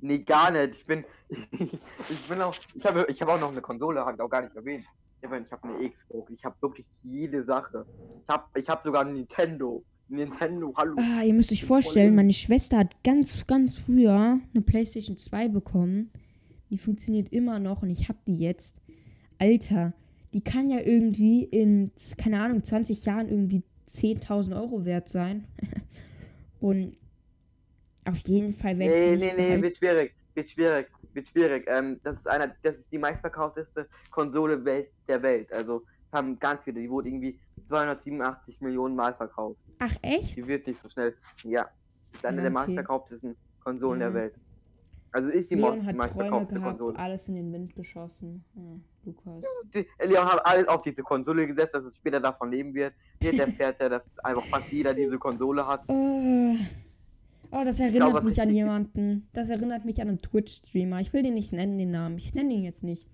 [0.00, 0.74] Nee, gar nicht.
[0.74, 1.04] Ich bin.
[1.30, 2.54] ich bin auch.
[2.74, 4.84] Ich habe ich habe auch noch eine Konsole, habe ich auch gar nicht erwähnt.
[5.24, 6.30] Ich habe ich eine Xbox.
[6.32, 7.86] Ich habe wirklich jede Sache.
[8.22, 9.82] Ich habe ich habe sogar ein Nintendo.
[10.08, 10.96] Nintendo, hallo.
[10.98, 16.10] Ah, ihr müsst euch vorstellen, meine Schwester hat ganz, ganz früher eine PlayStation 2 bekommen.
[16.70, 18.82] Die funktioniert immer noch und ich habe die jetzt.
[19.38, 19.94] Alter,
[20.34, 25.46] die kann ja irgendwie in, keine Ahnung, 20 Jahren irgendwie 10.000 Euro wert sein.
[26.60, 26.96] und
[28.04, 29.62] auf jeden Fall werde ich Nee, nicht nee, nee, behalten.
[29.62, 30.14] wird schwierig.
[30.34, 30.86] Wird schwierig.
[31.14, 31.64] Wird schwierig.
[31.68, 35.52] Ähm, das ist einer, das ist die meistverkaufteste Konsole Welt, der Welt.
[35.52, 36.80] Also haben ganz viele.
[36.80, 39.58] Die wurde irgendwie 287 Millionen Mal verkauft.
[39.78, 40.36] Ach, echt?
[40.36, 41.16] Die wird nicht so schnell.
[41.44, 41.68] Ja.
[42.12, 42.66] Ist eine Ja, der okay.
[42.66, 44.06] meistverkauftesten Konsolen Ja.
[44.10, 44.34] der Welt.
[45.12, 46.98] Also ist die Leon hat Träume meistverkaufte gehabt, Konsole.
[46.98, 48.44] alles in den Wind geschossen.
[48.56, 49.44] Ja, Lukas.
[50.04, 52.94] Leon hat alles auf diese Konsole gesetzt, dass es später davon leben wird.
[53.22, 55.88] Jetzt erfährt er, dass einfach fast jeder diese Konsole hat.
[57.56, 59.28] Oh, das erinnert was mich an jemanden.
[59.32, 61.00] Das erinnert mich an einen Twitch-Streamer.
[61.00, 62.18] Ich will den nicht nennen, den Namen.
[62.18, 63.06] Ich nenne ihn jetzt nicht.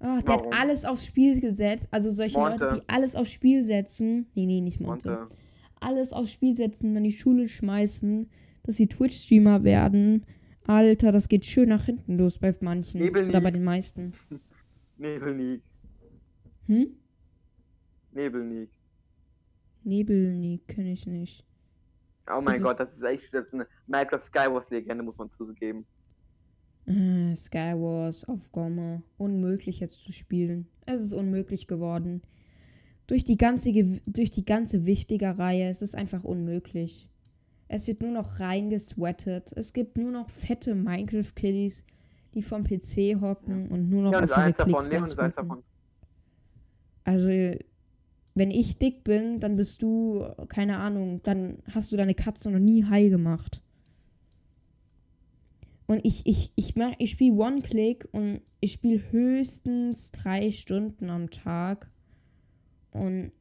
[0.00, 0.52] Oh, der Warum?
[0.52, 1.88] hat alles aufs Spiel gesetzt.
[1.90, 2.64] Also solche Monte.
[2.64, 4.26] Leute, die alles aufs Spiel setzen.
[4.34, 5.26] Nee, nee, nicht Monte.
[5.30, 5.34] äh,
[5.80, 8.28] Alles aufs Spiel setzen, dann die Schule schmeißen,
[8.62, 10.24] dass sie Twitch-Streamer werden.
[10.66, 13.00] Alter, das geht schön nach hinten los bei manchen.
[13.02, 13.28] Nebelniek.
[13.30, 14.14] Oder bei den meisten.
[14.96, 15.62] Nebelnik.
[16.66, 16.86] Hm?
[18.12, 18.70] Nebelnik.
[19.82, 21.44] Nebelnik kenne ich nicht.
[22.30, 25.30] Oh mein Es Gott, das ist echt das ist eine Minecraft Skywars Legende, muss man
[25.30, 25.86] zugeben.
[26.86, 29.02] Äh, Skywars auf Gomme.
[29.16, 30.68] Unmöglich jetzt zu spielen.
[30.86, 32.22] Es ist unmöglich geworden.
[33.06, 33.72] Durch die ganze,
[34.06, 37.08] durch die ganze wichtige Reihe, es ist einfach unmöglich.
[37.68, 39.52] Es wird nur noch reingesweatet.
[39.56, 41.84] Es gibt nur noch fette Minecraft-Kiddies,
[42.34, 45.62] die vom PC hocken und nur noch Leon auf ihre davon, Klicks davon.
[47.04, 47.28] Also,
[48.34, 52.58] wenn ich dick bin, dann bist du, keine Ahnung, dann hast du deine Katze noch
[52.58, 53.62] nie high gemacht.
[55.86, 61.30] Und ich, ich, ich, mach- ich spiele One-Click und ich spiele höchstens drei Stunden am
[61.30, 61.90] Tag.
[62.90, 63.32] Und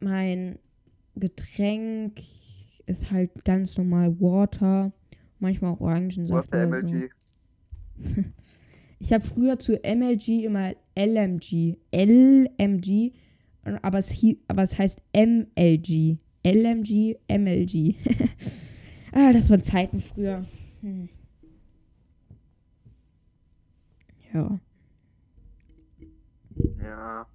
[0.00, 0.58] mein
[1.16, 2.20] Getränk
[2.86, 4.92] ist halt ganz normal Water,
[5.40, 6.86] manchmal Orangensaft oder so.
[8.98, 11.76] Ich habe früher zu MLG immer LMG.
[11.92, 13.12] LMG.
[13.64, 16.18] Aber es, aber es heißt MLG.
[16.44, 17.94] LMG, MLG.
[19.12, 20.44] ah, das waren Zeiten früher.
[20.80, 21.08] Hm.
[24.32, 24.58] Ja.
[26.80, 27.26] Ja.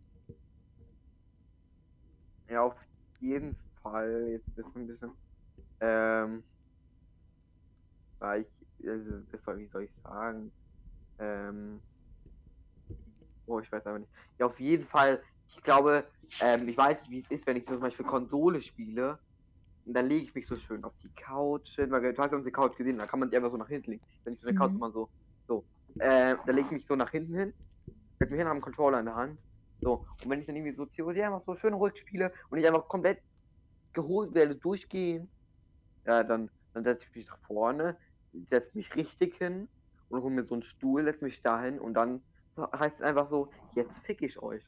[2.49, 2.77] Ja, auf
[3.19, 4.29] jeden Fall.
[4.31, 5.11] Jetzt bist du ein bisschen.
[5.79, 6.43] Ähm.
[8.19, 8.47] War ich.
[8.85, 10.51] Also, wie soll ich sagen?
[11.19, 11.79] Ähm.
[13.45, 14.11] Oh, ich weiß aber nicht.
[14.39, 15.21] Ja, auf jeden Fall.
[15.55, 18.61] Ich glaube, ähm, ich weiß nicht, wie es ist, wenn ich so zum Beispiel Konsole
[18.61, 19.21] spiele.
[19.85, 22.37] Und dann lege ich mich so schön auf die Couch hin, weil du hast ja
[22.37, 24.03] unsere Couch gesehen, da kann man die einfach so nach hinten legen.
[24.23, 24.77] Wenn ich so eine Couch Mhm.
[24.77, 25.11] immer so,
[25.47, 25.67] so.
[25.99, 27.55] Äh, da lege ich mich so nach hinten hin,
[28.19, 29.41] setze mich hin, habe einen Controller in der Hand.
[29.83, 32.67] So, und wenn ich dann irgendwie so COD einfach so schön ruhig spiele und ich
[32.67, 33.23] einfach komplett
[33.93, 35.31] geholt werde, durchgehen,
[36.05, 37.99] ja, dann, dann setze ich mich nach vorne,
[38.33, 39.69] setze mich richtig hin
[40.09, 42.25] und hole mir so einen Stuhl, setze mich dahin und dann
[42.57, 44.65] heißt es einfach so, jetzt fick ich euch.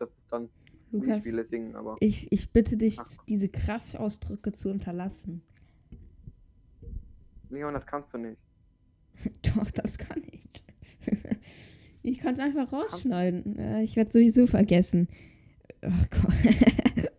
[0.00, 0.48] Ja, und das ist dann
[0.92, 1.96] Lukas, spiele, deswegen, aber.
[2.00, 3.24] ich, ich bitte dich, Ach.
[3.28, 5.42] diese Kraftausdrücke zu unterlassen.
[7.50, 8.38] Leon, das kannst du nicht.
[9.54, 10.64] Doch, das kann ich.
[12.02, 13.80] ich kann es einfach rausschneiden.
[13.82, 15.08] Ich werde sowieso vergessen.
[15.82, 16.34] Oh Gott.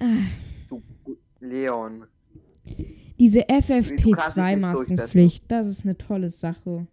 [0.00, 0.26] ah.
[0.68, 0.82] Du,
[1.40, 2.06] Leon.
[3.18, 6.86] Diese Du kannst es nicht FFP2-Maskenpflicht, das ist eine tolle Sache.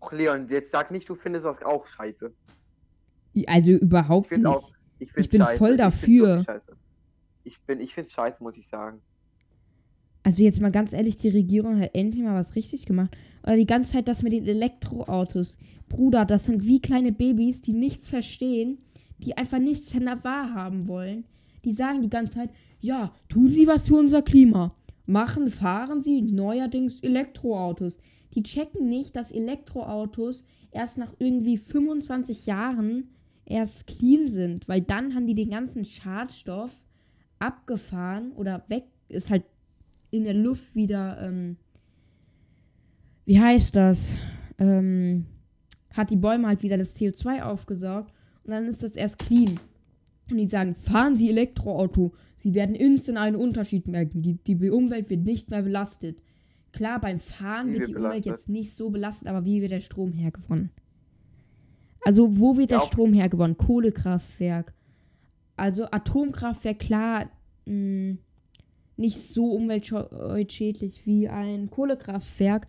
[0.00, 2.32] Och, Leon, jetzt sag nicht, du findest das auch scheiße.
[3.46, 4.58] Also Ich überhaupt finde nicht.
[4.58, 4.72] auch.
[4.98, 5.58] Ich, Ich bin scheiße.
[5.58, 6.44] voll Ich dafür.
[7.44, 9.00] Ich bin, ich find's scheiße, muss ich sagen.
[10.22, 13.16] Also jetzt mal ganz ehrlich, die Regierung hat endlich mal was richtig gemacht.
[13.44, 15.56] Oder die ganze Zeit das mit den Elektroautos.
[15.88, 18.78] Bruder, das sind wie kleine Babys, die nichts verstehen,
[19.18, 21.24] die einfach nichts wahrhaben wollen.
[21.64, 24.74] Die sagen die ganze Zeit, ja, tun Sie was für unser Klima.
[25.06, 27.98] Machen, fahren Sie neuerdings Elektroautos.
[28.34, 33.08] Die checken nicht, dass Elektroautos erst nach irgendwie 25 Jahren
[33.48, 36.76] erst clean sind, weil dann haben die den ganzen Schadstoff
[37.38, 39.44] abgefahren oder weg, ist halt
[40.10, 41.56] in der Luft wieder, ähm,
[43.24, 44.16] wie heißt das?
[44.58, 45.26] Ähm,
[45.92, 48.12] hat die Bäume halt wieder das CO2 aufgesaugt
[48.44, 49.58] und dann ist das erst clean.
[50.30, 52.12] Und die sagen, fahren Sie Elektroauto.
[52.38, 54.22] Sie werden instant einen Unterschied merken.
[54.22, 56.22] Die, die Umwelt wird nicht mehr belastet.
[56.72, 58.26] Klar, beim Fahren wird die Umwelt belastet?
[58.26, 60.70] jetzt nicht so belastet, aber wie wird der Strom hergewonnen?
[62.08, 63.58] Also, wo wird Ja, der Strom hergewonnen?
[63.58, 64.72] Kohlekraftwerk.
[65.58, 67.26] Also, Atomkraftwerk, klar,
[67.66, 68.16] mh,
[68.96, 72.66] nicht so umweltschädlich wie ein Kohlekraftwerk,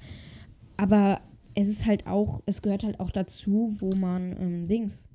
[0.75, 1.21] aber
[1.56, 5.08] es ist halt auch, es gehört halt auch dazu, wo man ähm, Dings.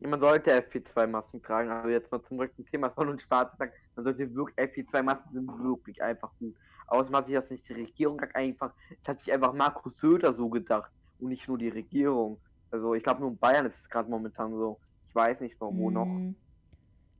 [0.00, 4.04] Man sollte FP2-Masken tragen, aber jetzt mal zum Rücken Thema Sonne und Schwarze sagen, man
[4.04, 6.56] sollte wirklich, FP2-Masken sind wirklich einfach gut.
[6.88, 10.34] Außerdem hat sich das nicht die Regierung hat einfach, es hat sich einfach Markus Söder
[10.34, 12.40] so gedacht und nicht nur die Regierung.
[12.72, 14.78] Also ich glaube nur in Bayern ist es gerade momentan so.
[15.08, 16.34] Ich weiß nicht warum wo noch, Mm,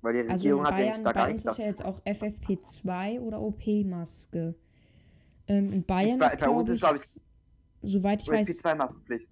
[0.01, 1.65] weil die Also in Regierung hat ja Bayern, nicht da gar bei uns ist ja
[1.67, 4.55] jetzt auch FFP2 oder OP-Maske.
[5.49, 7.21] Ähm, in Bayern bei- ist, glaube ich, glaub ich,
[7.83, 9.29] soweit ich weiß, FP2-Maskenpflicht.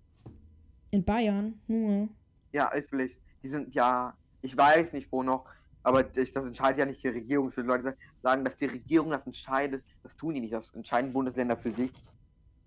[0.90, 2.08] in Bayern nur.
[2.52, 3.18] Ja, ist Pflicht.
[3.42, 5.46] Die sind, ja, ich weiß nicht wo noch,
[5.82, 7.50] aber das, entscheidet ja nicht die Regierung.
[7.52, 9.82] Viele Leute sagen, dass die Regierung das entscheidet.
[10.02, 10.52] Das tun die nicht.
[10.52, 11.92] Das entscheiden Bundesländer für sich.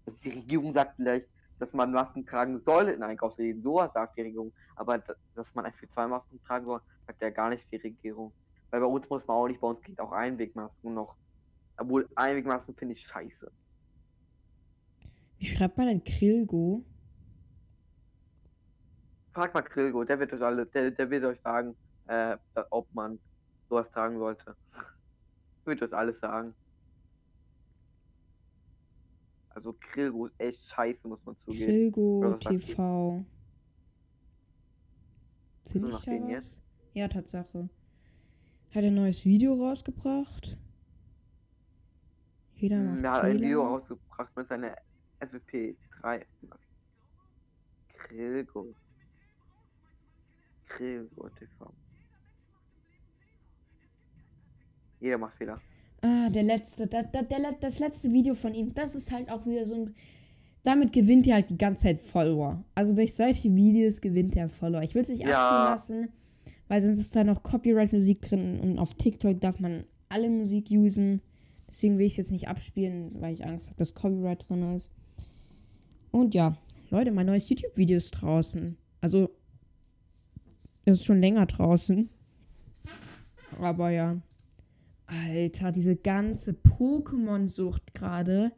[0.05, 1.27] Dass die Regierung sagt vielleicht,
[1.63, 3.63] dass man Masken tragen soll in Einkaufsläden.
[3.63, 4.51] So sagt die Regierung.
[4.75, 8.33] Aber da- dass man für zwei Masken tragen soll, sagt ja gar nicht die Regierung.
[8.69, 11.15] Weil bei uns muss man auch nicht, bei uns geht auch Einwegmasken noch.
[11.77, 13.49] Obwohl Einwegmasken finde ich scheiße.
[15.37, 16.83] Wie schreibt man denn Krilgo?
[19.33, 21.75] Frag mal Krilgo, der wird euch alle, der, der wird euch sagen,
[22.07, 22.37] äh,
[22.69, 23.19] ob man
[23.69, 24.55] sowas tragen sollte.
[25.65, 26.53] wird euch alles sagen.
[29.53, 31.65] Also Krilgo ist echt scheiße, muss man zugeben.
[31.65, 32.37] Krilgo Ja?
[32.37, 33.25] TV.
[35.69, 36.57] Finde ich da jetzt?
[36.57, 36.63] was?
[36.93, 37.69] Ja, Tatsache.
[38.73, 40.57] Hat ein neues Video rausgebracht.
[42.55, 43.69] Jeder macht Hm, Er hat ein Video Fehler.
[43.69, 44.75] rausgebracht mit seiner
[45.19, 46.25] FFP3.
[47.97, 48.73] Krilgo.
[50.67, 51.73] Krilgo TV.
[54.99, 55.59] Jeder macht Fehler.
[56.05, 59.45] Ah, der letzte, das, das, der, das letzte Video von ihm, das ist halt auch
[59.45, 59.95] wieder so ein.
[60.65, 62.63] Damit gewinnt er halt die ganze Zeit Follower.
[62.75, 64.81] Also durch solche Videos gewinnt er Follower.
[64.81, 65.71] Ich will es nicht Ja.
[65.73, 66.13] abspielen lassen,
[66.67, 71.21] weil sonst ist da noch Copyright-Musik drin und auf TikTok darf man alle Musik usen.
[71.69, 74.91] Deswegen will ich es jetzt nicht abspielen, weil ich Angst habe, dass Copyright drin ist.
[76.11, 76.57] Und ja,
[76.89, 78.77] Leute, mein neues YouTube-Video ist draußen.
[79.01, 79.29] Also,
[80.85, 82.09] es ist schon länger draußen.
[83.59, 84.17] Aber ja.
[85.07, 88.51] Alter, diese ganze Pokémon-Sucht gerade.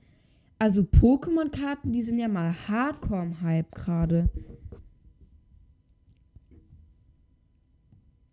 [0.57, 4.29] Also Pokémon-Karten, die sind ja mal hardcore im Hype gerade.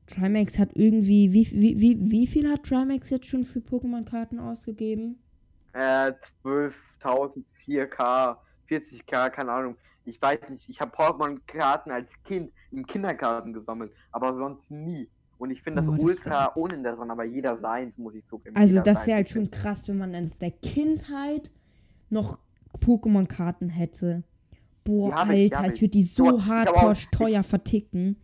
[0.07, 5.19] Trimax hat irgendwie, wie, wie, wie, wie viel hat Trimax jetzt schon für Pokémon-Karten ausgegeben?
[5.73, 6.13] Äh,
[6.45, 8.37] 12.000, 4K,
[8.69, 9.77] 40K, keine Ahnung.
[10.05, 15.09] Ich weiß nicht, ich habe Pokémon-Karten als Kind im Kindergarten gesammelt, aber sonst nie.
[15.43, 18.55] Und ich finde das Oh, das ultra wär- uninteressant, aber jeder seins, muss ich zugeben.
[18.55, 21.51] Also das wäre halt Ich schon krass, wenn man in der Kindheit
[22.11, 22.39] noch
[22.79, 24.23] Pokémon-Karten hätte.
[24.85, 25.81] Boah, ich, Alter, ich ich.
[25.81, 28.17] würde die so ich auch- hardcore teuer verticken.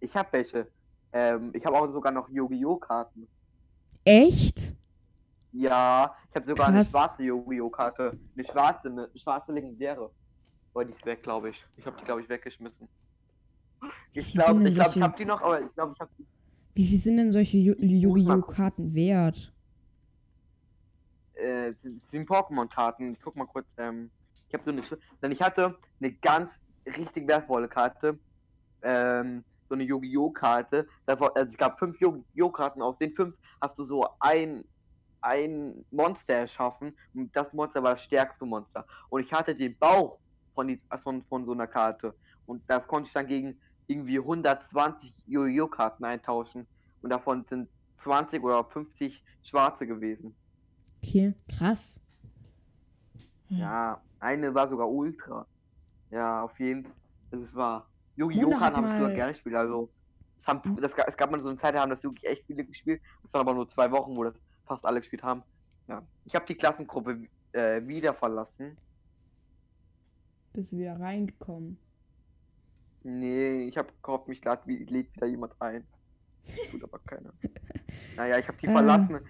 [0.00, 0.66] Ich habe welche.
[1.12, 2.74] Ähm, ich habe auch sogar noch Yu-Gi-Oh!
[2.78, 3.28] Karten.
[4.04, 4.74] Echt?
[5.52, 6.90] Ja, ich habe sogar eine Krass.
[6.90, 7.70] schwarze Yu-Gi-Oh!
[7.70, 8.18] Karte.
[8.36, 10.10] Eine schwarze, eine schwarze legendäre.
[10.72, 11.64] Boah, die ist weg, glaube ich.
[11.76, 12.88] Ich habe die, glaube ich, weggeschmissen.
[14.12, 16.26] Ich glaube, ich glaube, ich habe die noch, aber ich glaube, ich habe die.
[16.74, 18.40] Wie viel sind denn solche Yu- muss mal Yu-Gi-Oh!
[18.40, 18.54] gucken.
[18.54, 19.52] Karten wert?
[21.34, 23.12] Äh, es sind Pokémon-Karten.
[23.12, 23.66] Ich guck mal kurz.
[23.78, 24.10] Ähm,
[24.48, 24.82] ich habe so eine.
[25.22, 26.50] Denn ich hatte eine ganz
[26.86, 28.18] richtig wertvolle Karte.
[28.82, 30.30] Ähm, so eine Yu-Gi-Oh!
[30.30, 30.86] Karte.
[31.06, 32.50] Da war- Also es gab fünf Yu-Gi-Oh!
[32.50, 32.82] Karten.
[32.82, 34.64] Aus den fünf hast du so ein,
[35.20, 38.86] ein Monster erschaffen und das Monster war das stärkste Monster.
[39.08, 40.18] Und ich hatte den Bauch
[40.54, 42.14] von, die, von, von so einer Karte.
[42.46, 46.66] Und da konnte ich dann gegen irgendwie 120 Yu-Gi-Oh-Karten eintauschen.
[47.02, 47.68] Und davon sind
[48.02, 50.34] 20 oder 50 schwarze gewesen.
[51.02, 52.00] Okay, krass.
[53.48, 53.58] Hm.
[53.58, 55.46] Ja, eine war sogar Ultra.
[56.10, 56.92] Ja, auf jeden Fall.
[57.42, 57.86] Es war.
[58.16, 58.42] Yu-Gi-Oh!
[58.44, 59.54] Wunder hat Karten habe ich früher mal- gerne gespielt.
[59.54, 59.90] Also,
[60.40, 60.76] es, haben, Hm.
[60.80, 63.00] das, es gab mal so eine Zeit, da haben das wirklich echt viele gespielt.
[63.24, 65.42] Es waren aber nur zwei Wochen, wo das fast alle gespielt haben.
[65.88, 66.02] Ja.
[66.24, 68.76] Ich habe die Klassengruppe äh, wieder verlassen.
[70.52, 71.78] Bist du wieder reingekommen?
[73.08, 75.84] Nee, ich habe gehofft, mich wie- lädt wieder jemand ein.
[76.72, 77.32] Tut aber keiner.
[78.16, 78.72] naja, ich habe die Äh.
[78.72, 79.20] verlassen.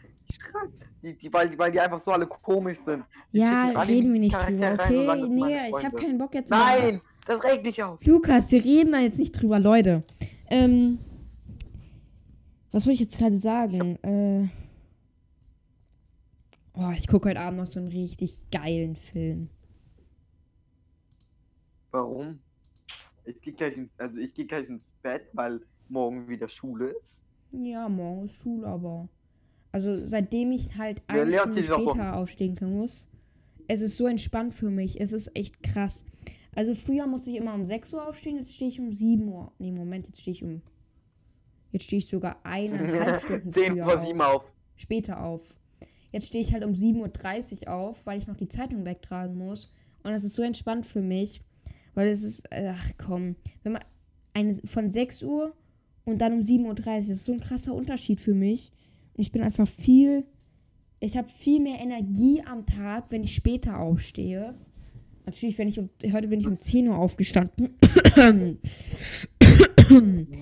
[1.03, 3.05] Die, die, weil, die, weil die einfach so alle komisch sind.
[3.33, 5.07] Ich Ja, reden wir nicht drüber, okay?
[5.07, 6.49] sagen, Nee, ich habe keinen Bock jetzt.
[6.51, 8.03] Nein, das regt mich auf.
[8.05, 10.01] Lukas, wir reden da jetzt nicht drüber, Leute.
[10.49, 10.99] Ähm,
[12.73, 13.97] was wollte ich jetzt gerade sagen?
[14.03, 14.49] Äh,
[16.75, 19.51] oh, ich gucke heute Abend noch so einen richtig geilen Film.
[21.91, 22.41] Warum?
[23.27, 27.21] Ich gehe gleich, ins- also ich gehe gleich ins Bett, weil morgen wieder Schule ist.
[27.53, 29.09] Ja, morgen ist Schule, aber.
[29.73, 33.09] Also seitdem ich halt Ja, eine Stunde später aufstehen kann muss,
[33.69, 35.01] es ist so entspannt für mich.
[35.01, 36.05] Es ist echt krass.
[36.55, 39.53] Also früher musste ich immer um 6 Uhr aufstehen, jetzt stehe ich um 7 Uhr.
[39.59, 40.63] Nee, Moment, jetzt stehe ich um.
[41.73, 44.35] Jetzt stehe ich sogar eineinhalb Stunden 10 früher vor 7 auf.
[44.45, 44.53] auf.
[44.77, 45.57] Später auf.
[46.13, 49.71] Jetzt stehe ich halt um 7.30 Uhr auf, weil ich noch die Zeitung wegtragen muss.
[50.03, 51.43] Und das ist so entspannt für mich.
[51.97, 53.83] Weil es ist, ach komm, wenn man
[54.35, 55.55] eine, von 6 Uhr
[56.05, 58.71] und dann um 7.30 Uhr, das ist so ein krasser Unterschied für mich.
[59.15, 60.27] Und ich bin einfach viel,
[61.01, 64.55] ich habe viel mehr Energie am Tag, wenn ich später aufstehe.
[65.25, 67.79] Natürlich, wenn ich um, heute bin ich um 10 Uhr aufgestanden.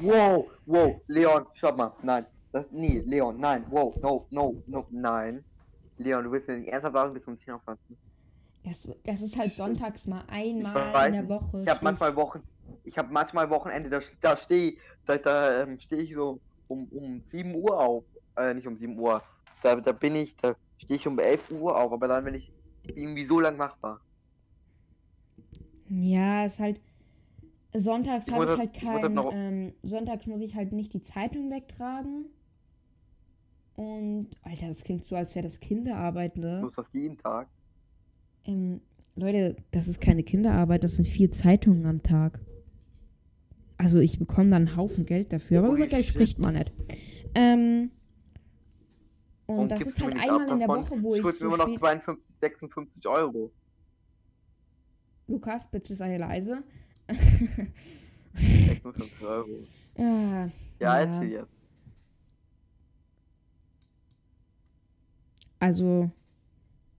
[0.03, 1.93] Wow, wow, Leon, stopp mal.
[2.03, 2.27] Nein.
[2.51, 3.65] Das, nee, Leon, nein.
[3.71, 5.45] Wow, no, no, no, nein.
[5.99, 7.97] Leon, du willst mir nicht ernsthaft sagen, bis um 10 aufpassen.
[8.65, 11.29] Das, das ist halt sonntags mal einmal weiß in der.
[11.29, 11.63] Woche.
[11.63, 12.43] Ich habe manchmal Wochen,
[12.85, 17.21] ich habe manchmal Wochenende, da, da stehe da, da ähm, stehe ich so um, um
[17.21, 18.05] 7 Uhr auf.
[18.37, 19.23] Äh, nicht um 7 Uhr.
[19.63, 22.51] Da, da bin ich, da stehe ich um 11 Uhr auf, aber dann bin ich
[22.95, 24.01] irgendwie so lang machbar.
[25.89, 26.81] Ja, ist halt.
[27.77, 29.15] Sonntags habe ich halt ich muss das kein.
[29.15, 32.27] noch- Ähm, sonntags muss ich halt nicht die Zeitung wegtragen.
[33.75, 36.61] Und, Alter, das klingt so, als wäre das Kinderarbeit, ne?
[36.63, 37.49] muss das jeden Tag.
[38.47, 38.81] Ähm,
[39.17, 42.41] Leute, das ist keine Kinderarbeit, das sind vier Zeitungen am Tag.
[43.77, 46.73] Also, ich bekomme dann einen Haufen Geld dafür, aber über Geld spricht man nicht.
[47.35, 47.91] Ähm.
[49.47, 50.69] Und Warum das ist halt einmal in der?
[50.69, 51.79] Woche, wo ich schuldest so immer noch spät.
[51.81, 53.51] 52, 56 Euro.
[55.27, 56.63] Lukas, bitte sei leise.
[58.35, 59.49] 56 Euro.
[59.99, 60.49] ah,
[60.81, 61.23] Ja, Ja.
[61.23, 61.49] jetzt.
[65.59, 66.11] Also,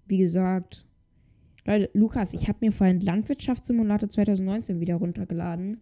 [0.08, 0.86] wie gesagt,
[1.66, 5.82] Leute, Lukas, ich habe mir vorhin Landwirtschaftssimulator 2019 wieder runtergeladen.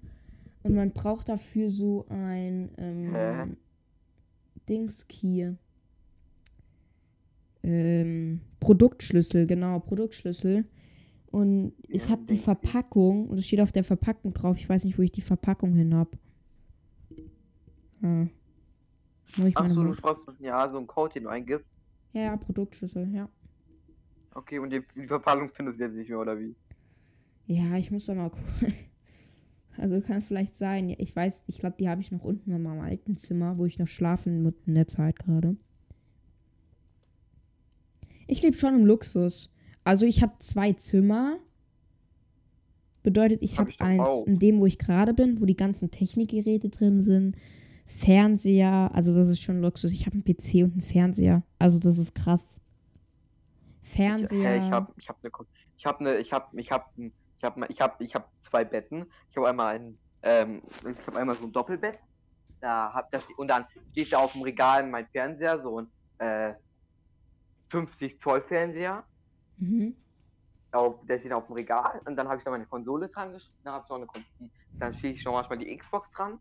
[0.64, 3.58] Und man braucht dafür so ein ähm,
[4.70, 5.52] Dings-Key.
[7.64, 10.66] Ähm, Produktschlüssel, genau, Produktschlüssel.
[11.32, 12.38] Und ich habe die.
[12.38, 14.56] Verpackung und es steht auf der Verpackung drauf.
[14.58, 16.12] Ich weiß nicht, wo ich die Verpackung hin habe.
[18.02, 18.28] Ah.
[19.38, 21.66] Muss ich Ach meine so, mal- du brauchst ja so einen Code, den du eingibst.
[22.14, 23.28] ja, ja, Produktschlüssel, ja.
[24.36, 26.56] Okay, und die, die Verpackung findest du jetzt nicht mehr, oder wie?
[27.46, 28.74] Ja, ich muss doch mal gucken.
[29.76, 30.94] Also kann vielleicht sein.
[31.00, 33.80] Ich weiß, ich glaube, die habe ich noch unten in meinem alten Zimmer, wo ich
[33.80, 35.56] noch schlafen muss in der Zeit gerade.
[38.28, 39.52] Ich lebe schon im Luxus.
[39.84, 41.40] Also ich habe zwei Zimmer.
[43.02, 44.28] Bedeutet, ich Hab habe doch eins auch.
[44.28, 47.36] in dem, wo ich gerade bin, wo die ganzen Technikgeräte drin sind.
[47.86, 49.92] Fernseher, also das ist schon Luxus.
[49.92, 51.44] Ich habe einen PC und einen Fernseher.
[51.60, 52.62] Also das ist krass.
[53.84, 54.56] Fernseher.
[54.56, 55.30] Ich, hä, ich habe ich hab eine
[55.78, 56.86] ich habe eine ich habe ich habe
[57.38, 59.12] ich habe ich habe ich habe zwei Betten.
[59.30, 62.00] Ich habe einmal ein ähm, ich habe einmal so ein Doppelbett.
[62.62, 66.54] Da hab das und dann steht da auf dem Regal mein Fernseher so ein äh,
[67.70, 69.04] 50 Zoll Fernseher.
[69.58, 69.96] Mhm.
[70.72, 73.74] Auf, der steht auf dem Regal und dann habe ich da meine Konsole dran dann
[73.74, 74.24] habe ich noch eine Kon
[74.80, 76.40] dann stehe ich noch manchmal die Xbox dran.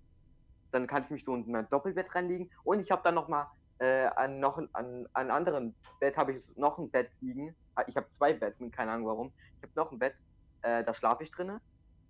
[0.71, 3.51] Dann kann ich mich so in mein Doppelbett reinlegen und ich habe dann noch mal
[3.83, 7.55] äh, an noch an an anderen Bett habe ich noch ein Bett liegen.
[7.75, 9.33] Ah, Ich habe zwei Betten, keine Ahnung warum.
[9.57, 10.15] Ich habe noch ein Bett,
[10.63, 11.61] äh, da schlafe ich drinne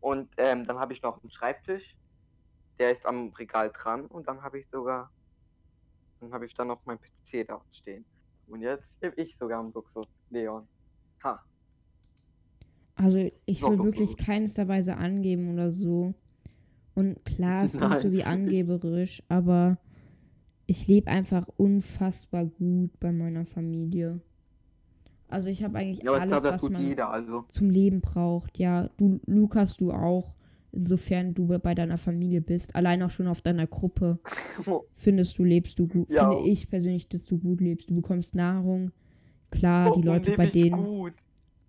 [0.00, 1.96] und ähm, dann habe ich noch einen Schreibtisch,
[2.78, 5.10] der ist am Regal dran und dann habe ich sogar
[6.20, 8.04] dann habe ich dann noch mein PC da stehen.
[8.48, 10.68] Und jetzt lebe ich sogar im Luxus, Leon.
[11.24, 11.42] Ha.
[12.96, 14.16] Also ich will wirklich so.
[14.16, 16.14] keinster Weise angeben oder so.
[16.94, 19.78] Und klar, es klingt so wie angeberisch, aber
[20.72, 24.20] ich lebe einfach unfassbar gut bei meiner Familie.
[25.28, 27.42] Also ich habe eigentlich Ja, alles, was man jeder, also.
[27.48, 28.58] zum Leben braucht.
[28.58, 30.34] Ja, du, Lukas, du auch.
[30.74, 32.74] Insofern du bei deiner Familie bist.
[32.74, 34.18] Allein auch schon auf deiner Gruppe.
[34.94, 36.08] Findest du, lebst du gut.
[36.10, 36.30] Ja.
[36.30, 37.90] Finde ich persönlich, dass du gut lebst.
[37.90, 38.90] Du bekommst Nahrung.
[39.50, 41.12] Klar, die Warum Leute bei denen, Gut?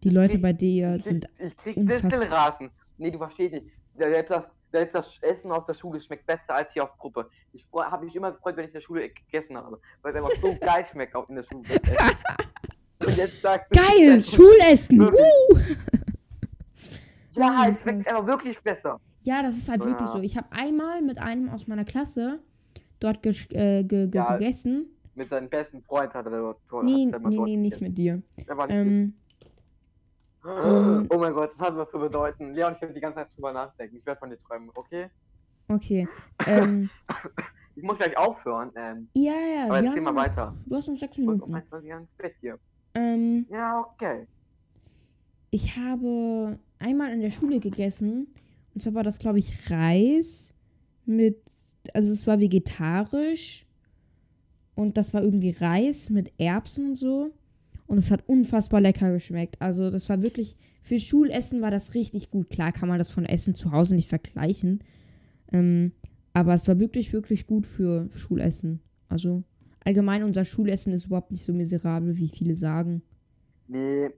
[0.06, 1.30] die Leute krieg- bei dir Ich krieg, sind.
[1.46, 2.70] ich krieg unfassbar- Distelrasen.
[2.98, 3.66] Nee, du verstehst nicht.
[3.98, 4.44] Selbst das,
[4.74, 7.30] selbst das Essen aus der Schule schmeckt besser als hier auf Gruppe.
[7.54, 9.80] Ich habe mich immer gefreut, wenn ich in der Schule gegessen habe.
[10.02, 11.64] Weil es einfach so geil schmeckt auch in der Schule.
[13.00, 15.00] jetzt sagst du, Geil, Schulessen!
[15.00, 15.22] Wirklich.
[15.22, 15.60] Woo!
[17.36, 19.00] Ja, es schmeckt einfach wirklich besser.
[19.22, 20.14] Ja, das ist halt wirklich Ja.
[20.14, 20.20] so.
[20.22, 22.40] Ich habe einmal mit einem aus meiner Klasse
[23.00, 24.88] dort äh, ge ge Ja, gegessen.
[25.16, 26.84] Mit seinem besten Freund hat er dort.
[26.84, 28.22] Nee, nee, nee, nicht mit dir.
[28.48, 29.14] Er war nicht Ähm,
[30.46, 32.54] ähm, oh mein Gott, das hat was zu bedeuten.
[32.54, 33.98] Leon, ich will die ganze Zeit drüber nachdenken.
[33.98, 35.10] Ich werde von dir träumen, okay?
[35.70, 36.08] okay.
[36.48, 36.90] Ähm,
[37.76, 38.72] Ich muss gleich aufhören.
[38.76, 40.54] Ähm, ja, ja, aber wir haben mal noch- weiter.
[40.68, 41.56] Du hast noch sechs Ich muss um Minuten.
[41.56, 42.60] 21 Uhr ins Bett hier.
[42.94, 44.28] Ähm, Ja, okay.
[45.50, 48.28] ich habe einmal in der Schule gegessen.
[48.76, 50.54] Und zwar war das, glaube ich, Reis
[51.06, 51.42] mit.
[51.96, 53.66] Also, es war vegetarisch.
[54.76, 57.32] Und das war irgendwie Reis mit Erbsen und so.
[57.94, 59.62] Und es hat unfassbar lecker geschmeckt.
[59.62, 60.58] Also, das war wirklich.
[60.82, 62.50] Für Schulessen war das richtig gut.
[62.50, 64.84] Klar kann man das von Essen zu Hause nicht vergleichen.
[65.52, 65.92] Ähm,
[66.34, 68.82] aber es war wirklich, wirklich gut für Schulessen.
[69.10, 69.44] Also,
[69.86, 73.04] allgemein unser Schulessen ist überhaupt nicht so miserabel, wie viele sagen.
[73.68, 74.10] Nee.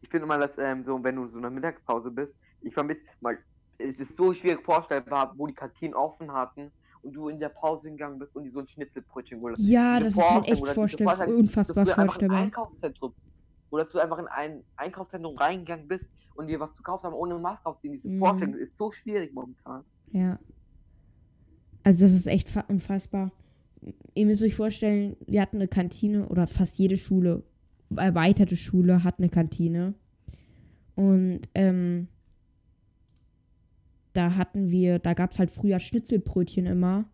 [0.00, 3.02] Ich finde immer, dass, ähm, so, wenn du so in der Mittagspause bist, ich vermisse,
[3.20, 3.36] mal,
[3.76, 6.72] es ist so schwierig vorstellbar, wo die Kantinen offen hatten
[7.02, 9.66] und du in der Pause gegangen bist und die so ein Schnitzelbrötchen geholt hast.
[9.66, 12.38] Ja, das ist halt echt oder diese vorstell Vorstellung, unfassbar in ein vorstellbar.
[12.42, 13.14] Einkaufszentrum
[13.70, 17.14] oder dass du einfach in ein Einkaufszentrum reingegangen bist und dir was zu kaufen haben
[17.14, 17.92] ohne Maske aufziehen.
[17.92, 18.18] Diese Mhm.
[18.18, 19.84] Vorstellung ist so schwierig momentan.
[20.12, 20.38] Ja.
[21.82, 23.32] Also das ist echt fa- unfassbar.
[24.14, 27.42] Ihr müsst euch vorstellen, wir hatten eine Kantine oder fast jede Schule,
[27.96, 29.94] erweiterte Schule hat eine Kantine.
[30.94, 32.06] Und ähm,
[34.12, 37.04] da hatten wir, da gab es halt früher Schnitzelbrötchen immer.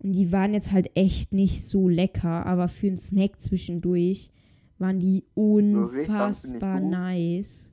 [0.00, 4.30] Und die waren jetzt halt echt nicht so lecker, aber für einen Snack zwischendurch
[4.78, 7.72] waren die unfassbar nice.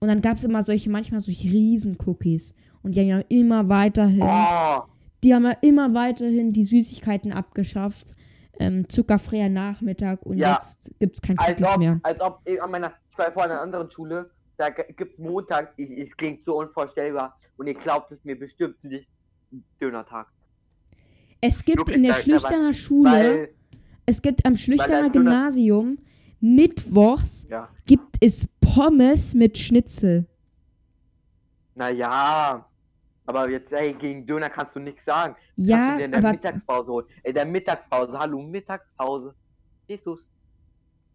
[0.00, 2.54] Und dann gab es immer solche, manchmal solche Riesen-Cookies.
[2.82, 4.82] Und die haben ja immer weiterhin, Oh,
[5.22, 8.12] die haben ja immer weiterhin die Süßigkeiten abgeschafft.
[8.58, 10.52] Ähm, zuckerfreier Nachmittag und Ja.
[10.54, 12.00] jetzt gibt es kein als Cookies ob, mehr.
[12.02, 15.72] als ob an meiner, ich war vorhin in einer anderen Schule, da gibt es montags,
[15.76, 19.08] ich, es klingt so unvorstellbar und ihr glaubt es mir bestimmt nicht,
[19.80, 20.28] Dönertag.
[21.40, 23.54] Es gibt wirklich, in der Schlüchterner Schule, Weil,
[24.06, 25.98] es gibt am Schlüchterner Gymnasium
[26.40, 30.26] mittwochs ja, gibt es Pommes mit Schnitzel.
[31.74, 32.66] naja,
[33.24, 35.36] aber jetzt, ey, gegen Döner kannst du nichts sagen.
[35.56, 37.06] du Ja, in der aber Mittagspause holen.
[37.22, 39.34] In der Mittagspause, hallo, Mittagspause.
[40.04, 40.24] Du's?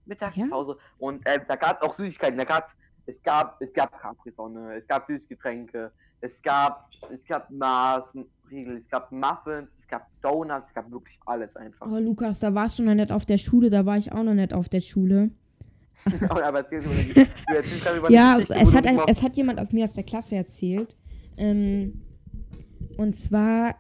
[0.06, 0.78] Mittagspause.
[0.98, 2.38] Und äh, da gab es auch Süßigkeiten.
[2.38, 2.87] Da gab's, es
[3.24, 5.92] gab, es gab Capri-Sonne, es gab Süßgetränke,
[6.22, 11.56] es gab, es gab Maßriegel, es gab Muffins, es gab Donuts, es gab wirklich alles
[11.56, 11.88] einfach.
[11.90, 14.34] oh Lukas, da warst du noch nicht auf der Schule, da war ich auch noch
[14.34, 15.32] nicht auf der Schule.
[16.30, 17.26] Aber erzähl die, du
[17.82, 20.04] gerade über die Ja, Geschichte, es hat, ein, es hat jemand aus mir aus der
[20.04, 20.96] Klasse erzählt.
[21.38, 22.02] Ähm,
[22.98, 23.76] und zwar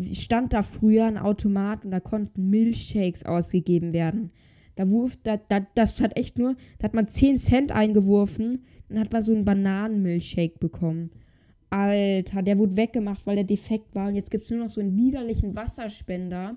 [0.00, 4.32] stand da früher ein Automat und da konnten Milchshakes ausgegeben werden.
[4.74, 8.98] Da wurf, da, da, das hat echt nur, da hat man 10 Cent eingeworfen und
[8.98, 11.10] hat man so einen Bananenmilchshake bekommen.
[11.70, 14.08] Alter, der wurde weggemacht, weil der defekt war.
[14.08, 16.56] Und jetzt gibt es nur noch so einen widerlichen Wasserspender,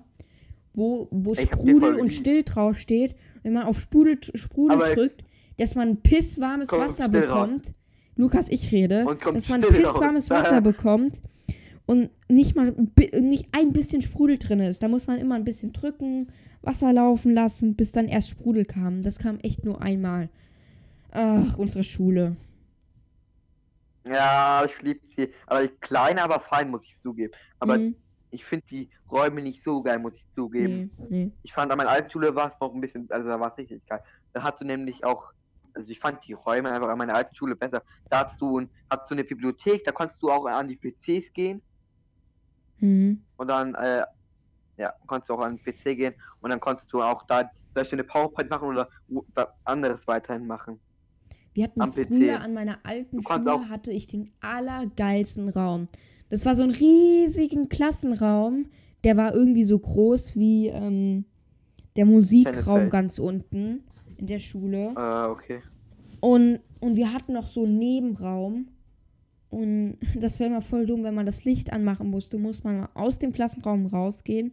[0.74, 2.12] wo, wo Ich Sprudel und.
[2.12, 3.14] Still draufsteht.
[3.42, 5.24] Wenn man auf Sprudel, Sprudel Aber- drückt,
[5.58, 7.48] dass man pisswarmes Wasser Still raus.
[7.48, 7.74] bekommt.
[8.16, 9.06] Lukas, ich rede.
[9.32, 10.28] Dass man pisswarmes.
[10.30, 11.20] Wasser bekommt
[11.86, 12.74] und nicht mal
[13.20, 14.82] nicht ein bisschen Sprudel drin ist.
[14.82, 16.28] Da muss man immer ein bisschen drücken,
[16.62, 19.02] Wasser laufen lassen, bis dann erst Sprudel kam.
[19.02, 20.28] Das kam echt nur einmal.
[21.12, 22.36] Ach, unsere Schule.
[24.08, 25.32] Ja, ich liebe sie.
[25.46, 27.32] Aber die kleine, aber fein, muss ich zugeben.
[27.58, 27.96] Aber Mhm.
[28.30, 30.90] ich finde die Räume nicht so geil, muss ich zugeben.
[30.98, 31.32] nee, nee.
[31.42, 33.58] Ich fand an meiner alten Schule war es noch ein bisschen, also da war es
[33.58, 34.00] richtig geil.
[34.32, 35.32] Da hast du nämlich auch,
[35.74, 37.82] also ich fand die Räume einfach an meiner alten Schule besser.
[38.10, 41.32] Da hast du, ein- hast du eine Bibliothek, da konntest du auch an die PCs
[41.32, 41.62] gehen
[42.80, 43.22] Mhm.
[43.36, 44.02] und dann, äh,
[44.76, 47.74] ja, konntest du auch an den PC gehen und dann konntest du auch da zum
[47.74, 48.88] Beispiel eine PowerPoint machen oder
[49.64, 50.78] anderes weiterhin machen.
[51.54, 52.06] Wir hatten Am PC.
[52.06, 55.88] früher an meiner alten Schule hatte ich den allergeilsten Raum.
[56.28, 58.66] Das war so ein riesigen Klassenraum,
[59.04, 61.24] der war irgendwie so groß wie ähm,
[61.96, 63.84] der Musikraum ganz unten
[64.16, 64.92] in der Schule.
[64.96, 65.62] Äh, okay.
[66.20, 68.68] Und, und wir hatten noch so einen Nebenraum.
[69.56, 72.88] Und das wäre immer voll dumm, wenn man das Licht anmachen musste, muss man mal
[72.94, 74.52] aus dem Klassenraum rausgehen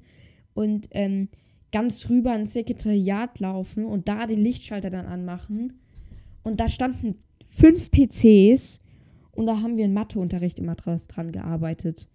[0.54, 1.28] und ähm,
[1.74, 5.82] ganz rüber ins Sekretariat laufen und da den Lichtschalter dann anmachen.
[6.44, 8.80] Und da standen fünf PCs
[9.32, 12.08] und da haben wir im Matheunterricht immer draus dran gearbeitet.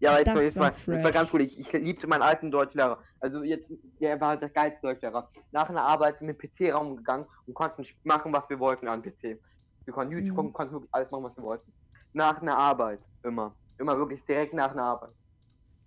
[0.00, 1.14] Ja, aber jetzt, Das jetzt, war jetzt mal fresh.
[1.14, 1.42] ganz cool.
[1.42, 2.98] Ich, ich liebte meinen alten Deutschlehrer.
[3.20, 5.28] Also jetzt, der war der geilste Deutschlehrer.
[5.52, 8.88] Nach einer Arbeit sind wir in den PC-Raum gegangen und konnten machen, was wir wollten
[8.88, 9.38] an PC.
[9.84, 10.36] Wir konnten YouTube Mhm.
[10.36, 11.72] gucken, konnten wirklich alles machen, was wir wollten.
[12.12, 13.54] Nach einer Arbeit, immer.
[13.78, 15.14] Immer wirklich direkt nach einer Arbeit.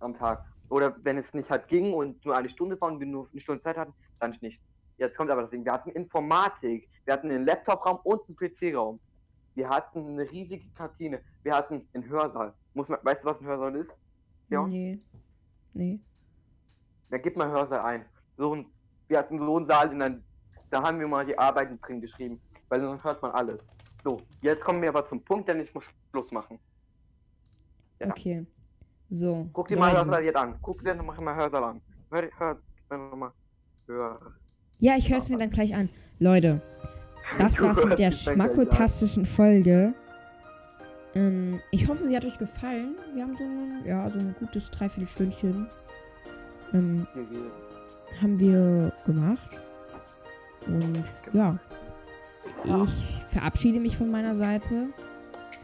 [0.00, 0.44] Am Tag.
[0.68, 3.40] Oder wenn es nicht halt ging und nur eine Stunde war und wir nur eine
[3.40, 4.60] Stunde Zeit hatten, dann nicht.
[4.98, 5.64] Jetzt kommt aber das Ding.
[5.64, 8.98] Wir hatten Informatik, wir hatten einen Laptop-Raum und einen PC-Raum.
[9.54, 11.20] Wir hatten eine riesige Kantine.
[11.42, 12.52] Wir hatten einen Hörsaal.
[12.74, 13.96] Muss man, weißt du, was ein Hörsaal ist?
[14.48, 14.66] Ja.
[14.66, 14.98] Nee.
[15.74, 16.00] Nee.
[17.10, 18.06] Da gib mal Hörsaal ein.
[18.36, 18.66] So ein,
[19.08, 20.24] wir hatten so einen Saal, in einem,
[20.70, 23.60] da haben wir mal die Arbeiten drin geschrieben, weil sonst hört man alles.
[24.06, 25.82] So, jetzt kommen wir aber zum Punkt, denn ich muss
[26.12, 26.60] Schluss machen.
[27.98, 28.06] Ja.
[28.06, 28.46] Okay.
[29.08, 29.50] So.
[29.52, 30.04] Guck dir mal Leute.
[30.04, 30.54] Hörsaal jetzt an.
[30.62, 31.80] Guck dir noch mal Hörsaal an.
[32.12, 32.56] Hör, hör,
[32.88, 33.32] hör.
[33.88, 34.20] Hör.
[34.78, 35.88] Ja, ich höre es mir dann gleich an.
[36.20, 36.62] Leute,
[37.36, 39.92] das war's mit der schmackotastischen Folge.
[41.16, 42.94] Ähm, ich hoffe, sie hat euch gefallen.
[43.12, 45.66] Wir haben so ein, ja, so ein gutes Dreiviertelstündchen
[46.72, 47.08] ähm,
[48.22, 49.50] haben wir gemacht.
[50.68, 51.58] Und ja,
[52.64, 54.88] ich verabschiede mich von meiner Seite.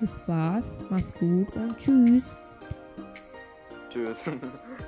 [0.00, 0.80] Das war's.
[0.90, 2.36] Mach's gut und tschüss.
[3.90, 4.16] Tschüss.